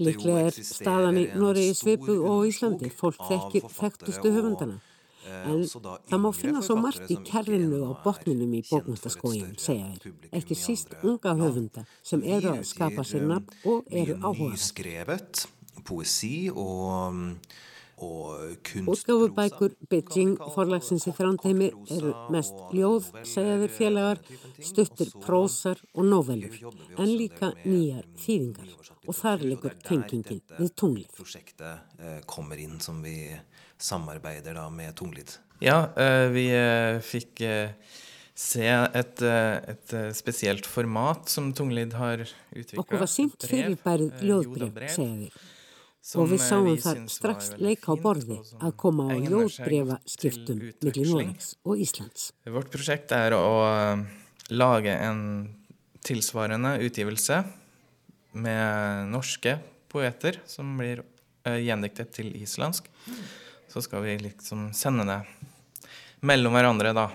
[0.01, 2.89] Líklega er staðan í Noregi svipuð og Íslandi.
[2.89, 4.79] Fólk þekkir þekktustu höfundana.
[5.23, 10.15] En það má finna svo margt í kerrinu á botninum í bókmyndaskójum, segja þér.
[10.35, 14.57] Ekki síst unga höfunda sem eru að skapa sér nafn og eru áhuga.
[15.83, 17.37] Poesi og
[18.03, 24.21] Útgáfubækur Beijing forlagsins í þrándheimi eru mest ljóð, segjaður félagar,
[24.59, 26.57] stuttir prósar og novellur,
[26.97, 28.73] en líka nýjar þýðingar
[29.07, 31.11] og þar liggur tengingin við tunglið.
[31.19, 33.17] Prosjektet eh, kommer inn som vi
[33.77, 35.37] samarbeider med tunglid.
[35.63, 37.43] Ja, eh, vi eh, fikk
[38.33, 42.81] se et, et spesielt format som Tunglid har utvikla.
[42.81, 45.51] Okkur var sínt fyrirbærið ljóðbreyf, segja þér
[46.19, 51.53] og við sáum þar strax leika á borði að koma á ljóðbrefa skiptum millir Noregs
[51.63, 52.31] og Íslands.
[52.43, 54.03] Vårt prosjekt er å eh,
[54.51, 55.21] lage en
[56.03, 57.39] tilsvarende utgivelse
[58.33, 59.57] med norske
[59.93, 61.05] poeter som blir
[61.47, 62.89] eh, gjendiktet til islandsk.
[63.71, 65.21] Så skal vi liksom sende det
[66.23, 67.07] mellom hverandre da,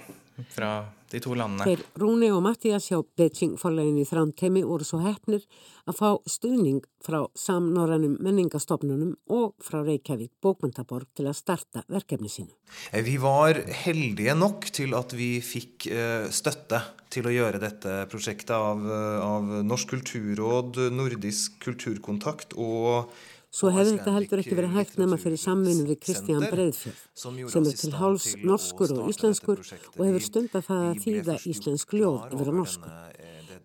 [0.53, 0.73] fra
[1.09, 1.65] de to landene.
[1.65, 5.45] Þeir Rúni og Mattias hjá Beijing forlegin í þrántemi voru svo hefnir
[5.89, 12.53] að fá stuðning frá samnorranum menningastofnunum og frá Reykjavík bókmyndaborg til að starta verkefni sínu.
[12.93, 18.03] Eh, vi var heldige nok til at vi fikk eh, støtte til å gjøre dette
[18.13, 23.09] prosjektet av, eh, av Norsk kulturråd, Nordisk kulturkontakt og
[23.49, 27.79] Svo hefði þetta heldur ekki verið hægt nema fyrir samvinnu við Kristján Breiðfjörð sem er
[27.81, 32.55] til háls norskur og íslenskur og hefur stundar það að þýða íslensk ljóð yfir á
[32.59, 32.93] norsku.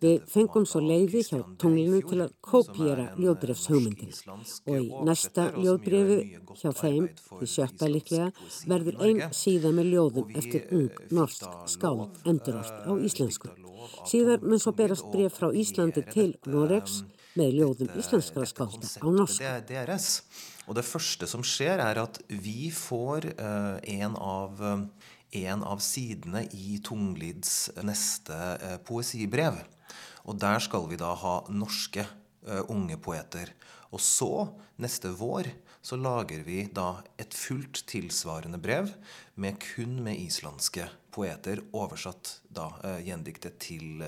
[0.03, 4.15] Við fengum svo leiði hjá tunglinu til að kópjera ljóðbrefshugmyndin
[4.71, 6.17] og í næsta ljóðbrefi
[6.59, 7.09] hjá þeim,
[7.43, 8.31] í sjötta líklega,
[8.67, 13.51] verður einn síða með ljóðum eftir ung norsk skál endurort á íslensku.
[14.07, 17.03] Síðar mun svo berast bref frá Íslandi til Noregs
[17.39, 19.43] með ljóðum et konsept á norsk.
[20.63, 25.09] Og det første som skjer er at vi får uh, en, av, uh,
[25.41, 29.59] en av sidene i Tunglids neste uh, poesibrev.
[30.23, 32.05] Og der skal vi da ha norske
[32.71, 33.53] unge poeter.
[33.95, 34.49] Og så,
[34.84, 35.47] neste vår,
[35.84, 38.89] så lager vi da et fullt tilsvarende brev
[39.39, 42.69] med kun med islandske poeter, oversatt da
[43.03, 44.03] gjendiktet til,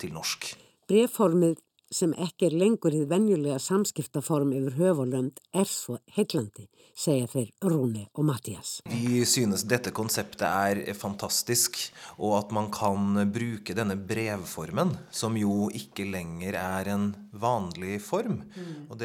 [0.00, 0.50] til norsk.
[0.88, 1.56] Brevformið
[1.90, 6.66] sem ekki er lengur í venjulega samskiptaform yfir höfulönd er svo heillandi,
[6.98, 8.72] segja þeir Rúni og Mattias.
[8.90, 11.78] Vi synes dette konseptet er fantastisk,
[12.18, 18.42] og at man kan bruke denne brevformen, som jo ikke lenger er en vanlig form.
[18.56, 18.98] Mm.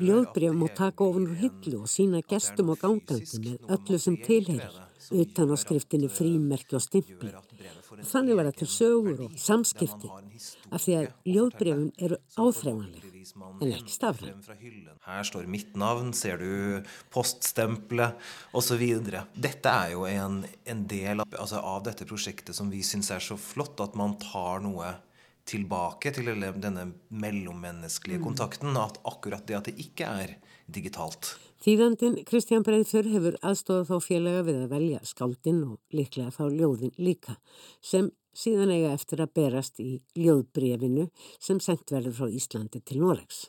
[0.00, 4.89] Ljóðbref má taka ofan úr hillu og sína gestum og gangandi með öllu sem tilherir,
[5.10, 7.32] utan á skriftinni frímerki og stimpli.
[8.10, 10.10] Þannig var þetta sögur og samskipti
[10.70, 13.10] af því að ljóðbrefun eru áþreifanleg
[13.60, 14.40] en ekki stafræn.
[15.04, 18.16] Her står mitt navn, ser du poststempelet
[18.56, 18.84] osv.
[19.34, 23.24] Dette er jo en, en del av, altså av, dette prosjektet som vi syns er
[23.24, 24.94] så flott, at man tar noe
[25.50, 26.30] tilbake til
[26.62, 28.26] denne mellommenneskelige mm.
[28.26, 28.76] kontakten.
[28.80, 30.36] At akkurat det at det ikke er
[30.70, 31.34] digitalt.
[31.60, 36.94] Þýðandin Kristján Breiðfjör hefur aðstofað þá félaga við að velja skaldinn og líklega þá ljóðin
[36.96, 37.34] líka
[37.84, 41.04] sem síðan eiga eftir að berast í ljóðbrefinu
[41.36, 43.42] sem sendt verður frá Íslandi til Noregs.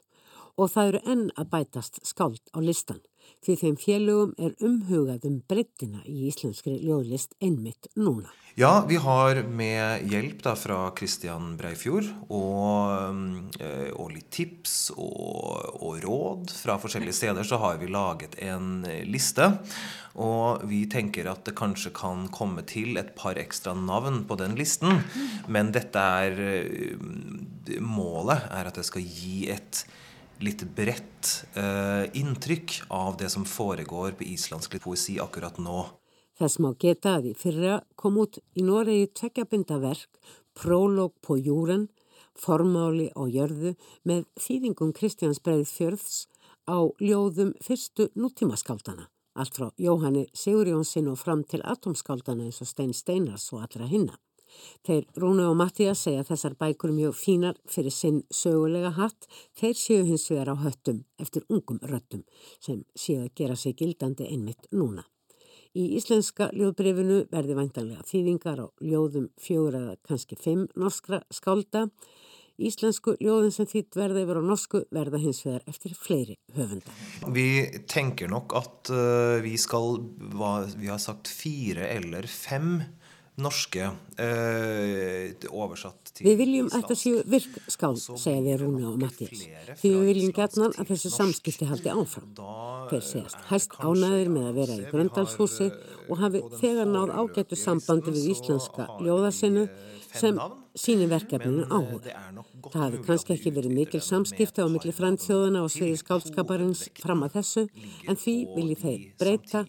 [0.59, 2.99] Og það eru enn að bætast skald á listan
[3.45, 8.29] því þeim félögum er umhugað um breyttina í íslenskri ljóðlist einmitt núna.
[8.59, 15.79] Ja, vi har med hjelp da fra Kristian Breifjord og, eh, og litt tips og,
[15.79, 19.47] og, råd fra forskjellige steder, så har vi laget en liste.
[20.19, 24.57] Og vi tenker at det kanskje kan komme til et par ekstra navn på den
[24.59, 24.99] listen.
[25.47, 29.85] Men dette er eh, Målet er at det skal gi et
[30.45, 35.85] litt bredt uh, inntrykk av det som foregår på islandsk poesi akkurat nå.
[36.41, 40.21] Þess má geta að í fyrra kom út í Noregi tvekjabindaverk
[40.57, 41.87] Prólog på júren,
[42.35, 43.75] formáli á jörðu
[44.07, 46.25] með þýðingum Kristjáns Breiðfjörðs
[46.67, 49.07] á ljóðum fyrstu nútímaskaldana.
[49.35, 54.17] Allt frá Jóhanni Sigurjónsinn og fram til atomskaldana eins og Stein Steinars og allra hinna.
[54.87, 59.29] Þeir Rúna og Mattías segja þessar bækur mjög fínar fyrir sinn sögulega hatt.
[59.57, 62.25] Þeir séu hins vegar á höttum eftir ungum röttum
[62.59, 65.05] sem séu að gera sig gildandi einmitt núna.
[65.71, 71.87] Í íslenska ljóðbrifinu verði væntanlega þýðingar á ljóðum fjóra eða kannski fimm norskra skálda.
[72.61, 76.93] Íslensku ljóðin sem þýtt verða yfir á norsku verða hins vegar eftir fleiri höfunda.
[77.33, 77.47] Vi
[77.89, 79.97] tenker nok at uh, vi skal,
[80.35, 82.81] hva, vi har sagt fire eller fem
[83.41, 83.89] norske
[84.21, 89.43] eh, oversatt til Við viljum að þetta séu virkskáld, segja við Rúni og Mattias,
[89.81, 92.31] því við viljum gætnan að þessu samskipti haldi áfram.
[92.91, 95.69] Þeir segast hæst ánæðir með að vera í Gröndalshúsi
[96.07, 99.67] og hafi þegar náð ágættu sambandi við íslenska ljóðarsinu
[100.11, 100.39] sem
[100.77, 102.15] síni verkefninu áhuga.
[102.71, 107.39] Það hafi kannski ekki verið mikil samskipta á milli frænþjóðuna og sviði skáldskaparins fram að
[107.39, 107.63] þessu
[108.07, 109.63] en því vilji þeir breyta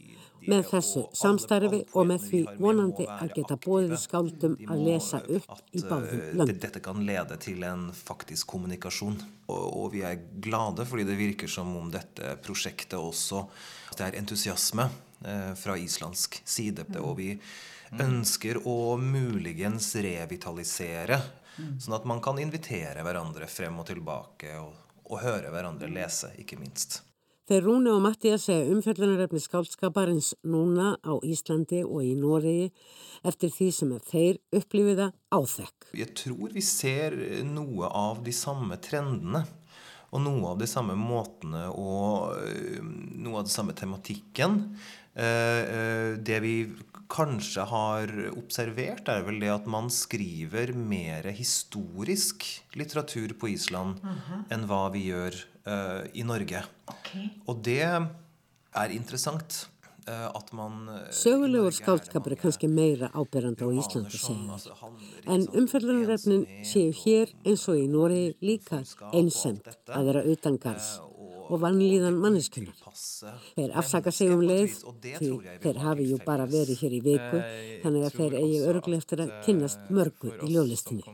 [0.49, 5.83] með þessu samstarfi og med því vonandi að geta bóðið skáldum að lesa upp i
[5.85, 6.59] báðum löndum.
[6.63, 11.51] Dette kan lede til en faktisk kommunikasjon, og, og vi er glade fordi det virker
[11.51, 13.47] som om dette prosjektet også
[13.97, 14.89] det er entusiasme
[15.25, 17.35] eh, fra islandsk side, og vi
[18.01, 21.19] ønsker å muligens revitalisere,
[21.53, 24.73] sånn at man kan invitere hverandre frem og tilbake og,
[25.05, 27.03] og høre hverandre lese, ikke minst.
[27.53, 32.71] Þeir Rúni og Mattias segja umfjöldunarefni skáldskaparins núna á Íslandi og í Nóriði
[33.29, 35.91] eftir því sem þeir upplifiða áþekk.
[36.01, 39.45] Jeg tror vi ser noe av de samme trendene.
[40.13, 44.59] Og noe av de samme måtene og noe av den samme tematikken.
[45.13, 46.55] Det vi
[47.13, 52.47] kanskje har observert, er vel det at man skriver mer historisk
[52.79, 54.45] litteratur på Island mm -hmm.
[54.51, 55.35] enn hva vi gjør
[55.67, 56.65] uh, i Norge.
[56.87, 57.29] Okay.
[57.47, 59.69] Og det er interessant.
[61.11, 64.59] Sögulegur skáldskapur er kannski meira ábyrrandi á Íslandi segja
[65.31, 68.83] en umfellunarefnin séu hér eins og í Nóri líka
[69.13, 70.99] einsend að vera utangarðs
[71.53, 72.77] og vannlíðan manneskunar.
[73.57, 75.31] Þeir afsaka sig um leið því
[75.63, 77.43] þeir hafi jú bara verið hér í viku
[77.85, 81.05] þannig að þeir eigi örglega eftir að kynnast mörgu í ljólistinni.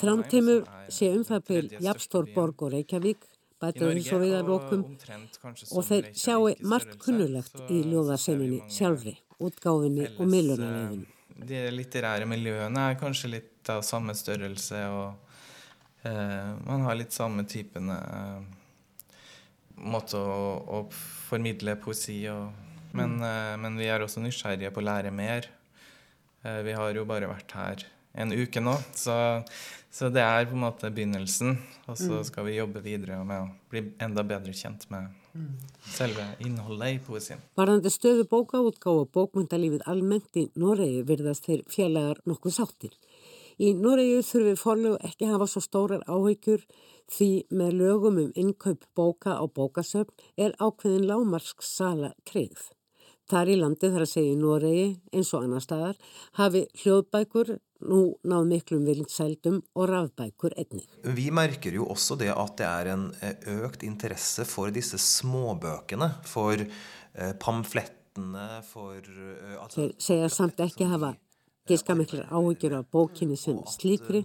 [0.00, 3.28] Þrámteimur sé um það byl Japstór Borg og Reykjavík
[3.64, 4.84] bætaði svo við að lókum
[5.78, 11.10] og þeir sjáu margt kunnulegt í ljóðarsenunni sjálfri, útgáfinni og millunarleginu.
[11.34, 17.46] De litterære miljøene er kanskje litt av samme størrelse og eh, man har litt samme
[17.50, 18.53] typene eh,
[19.76, 20.84] måte å, å,
[21.28, 22.52] formidle poesi og
[22.94, 23.24] men, mm.
[23.26, 25.48] eh, men, vi er også nysgjerrige på å lære mer.
[26.46, 29.16] Eh, vi har jo bare vært her en uke nå, så
[29.94, 31.52] så det er på en måte begynnelsen,
[31.86, 32.24] og så mm.
[32.26, 35.52] skal vi jobbe videre med å bli enda bedre kjent med mm.
[35.86, 37.44] selve innholdet i poesien.
[37.54, 42.98] Varðandi stöðu bókaútgáð og bókmyndalífið almennt í Noregi virðast þeir fjallegar nokkuð sáttir.
[43.62, 46.66] Í Noregi þurfi forlegu ekki hafa svo stórar áhyggjur
[47.12, 52.70] því með lögum um innkaup bóka á bókasöfn er ákveðin lámarsk sala treyð.
[53.30, 56.00] Þar í landi þar að segja í Noregi eins og annar staðar
[56.36, 57.54] hafi hljóðbækur
[57.88, 60.84] nú náð miklum vildsældum og rafbækur einnig.
[61.04, 66.10] Vi merker jo også det at det er en eh, økt interesse for disse småbøkene,
[66.28, 71.14] for eh, pamflettene, for eh, Þeir segja samt ekki hafa
[71.64, 74.20] Gíska miklar áhyggjur af bókinni sem slíkri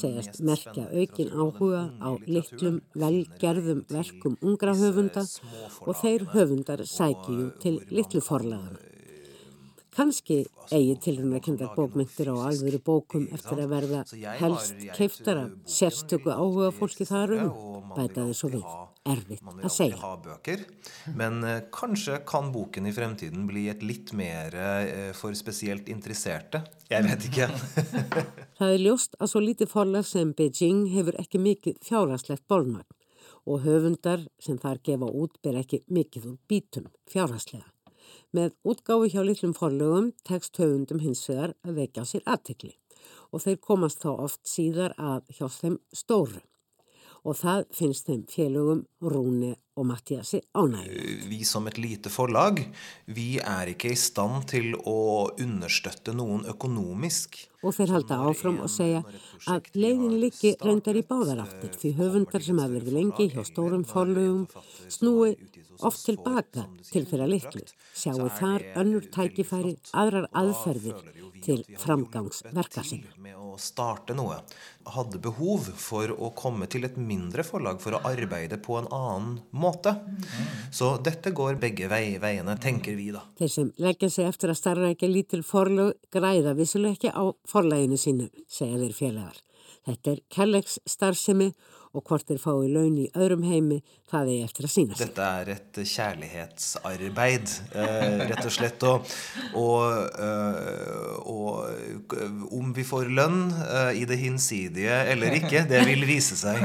[0.00, 5.24] segast merkja aukin áhuga á litlum velgerðum verkum ungra höfunda
[5.82, 8.78] og þeir höfundar sækju til litlu forlaðana.
[9.98, 10.38] Kanski
[10.70, 14.06] eigi tilrunarkendar bókmyndir á alvöru bókum eftir að verða
[14.44, 17.54] helst keiftar af sérstöku áhuga fólki þar um,
[17.98, 18.68] bætaði svo við.
[19.12, 20.56] Erfitt að segja.
[21.18, 26.64] Men uh, kanskje kan boken i fremtiden bli et litt mer uh, for spesielt interesserte.
[26.90, 27.48] Jeg vet ikke.
[28.58, 32.88] Það er ljóst að svo lítið forlag sem Beijing hefur ekki mikið fjárhagslegt bólmagn
[33.46, 37.68] og höfundar sem þar gefa út ber ekki mikið úr bítum fjárhagslega.
[38.34, 42.74] Með útgáfi hjá litlum forlögum tekst höfundum hins vegar að vekja á sér aðtekli
[43.30, 46.42] og þeir komast þá oft síðar að hjá þeim stóru
[47.26, 51.26] og það finnst þeim félögum Rúni og Mattiasi ánægum.
[51.28, 52.62] Vi som et lite forlag,
[53.06, 57.36] vi er ikke i stand til å understøtte noen økonomisk.
[57.66, 59.02] Og þeir halda áfram og segja
[59.50, 64.46] að leiðin líki reyndar í báðaraftir því höfundar sem hafa verið lengi hjá stórum forlögum
[64.92, 65.34] snúi
[65.84, 67.62] oft tilbaka til fyrir litlu,
[67.96, 71.02] sjáu þar önnur tækifæri aðrar aðferðir
[71.44, 73.12] til framgangsverka sinna.
[73.22, 74.38] Med å starte noe,
[74.96, 79.40] hadde behov for å komme til et mindre forlag for å arbeide på en annen
[79.50, 79.96] måte.
[80.74, 83.24] Så dette går begge veiene, tenker vi da.
[83.38, 88.00] Þeir sem leggja sig eftir að starra ekki lítil forlag græða vissuleg ekki á forlaginu
[88.00, 89.42] sínu, segja þeir félagar.
[89.86, 93.80] Þetta er Kellegs starfsemi og hvort þeir fái laun í öðrum heimi,
[94.10, 95.06] það er eftir að sína sig.
[95.06, 98.86] Dette er et kjærlighetsarbeid, eh, rett og slett.
[98.86, 99.12] Og,
[99.56, 99.84] og,
[100.26, 102.16] eh, og,
[102.56, 106.64] om vi får lønn eh, i det hinsidige eller ikke, det vil vise seg.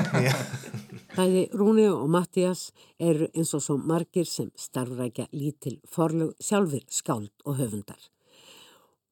[1.12, 2.70] Bæði Rúni og Mattias
[3.00, 8.00] eru eins og svo margir sem starfrækja lítil forlug sjálfur skáld og höfundar.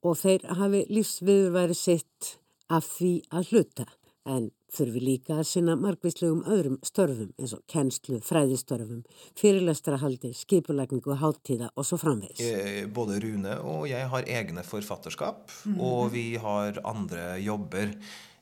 [0.06, 2.36] og þeir hafi lífsviðurværi sitt
[2.72, 3.86] af því að hluta
[4.30, 9.04] en þurfi líka að sinna margvíslegum öðrum störfum eins og kennslu, fræðistörfum,
[9.40, 12.42] fyrirlestrahaldi, skipulagningu, háttíða og svo framvegs.
[12.44, 15.78] Eh, både Rune og jeg har egne forfatterskap, mm.
[15.80, 17.94] og vi har andre jobber.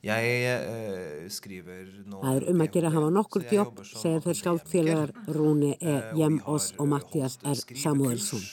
[0.05, 2.21] Jeg eh, skriver nå...
[2.21, 5.97] Það er um að gera að hafa nokkur jobb, segja þeir skáldfélagar Rúni E.
[6.19, 7.57] Jemós og Mattias R.
[7.73, 8.45] Samuelsson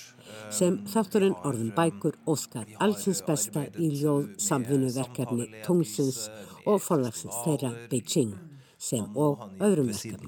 [0.54, 6.26] sem þátturinn orðin bækur Óskar allsins besta í ljóð samfunnuverkefni Tungsins
[6.66, 8.34] og forlagsins þeirra Beijing
[8.78, 10.18] som òg øremerker.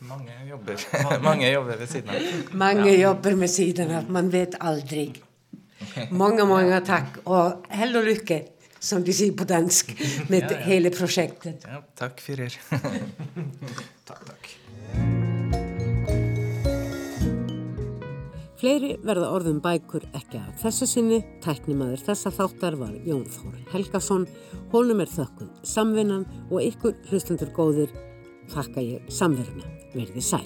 [0.00, 0.86] Mange jobber.
[1.28, 2.54] Mange jobber ved siden av.
[2.56, 5.10] Mange jobber med siden av, man vet aldri.
[6.10, 8.40] Mange, mange takk og hell og lykke,
[8.80, 9.92] som de sier på dansk,
[10.32, 10.60] med ja, ja.
[10.68, 11.66] hele prosjektet.
[11.68, 12.80] Ja, takk for dere.
[14.08, 14.39] takk, takk.
[18.60, 24.26] Fleiri verða orðum bækur ekki að þessu sinni, tæknimaður þessa þáttar var Jón Þór Helgason,
[24.74, 27.96] honum er þökkuð samvinnan og ykkur hlustendur góðir
[28.52, 29.64] þakka ég samveruna.
[29.96, 30.44] Verði sæl.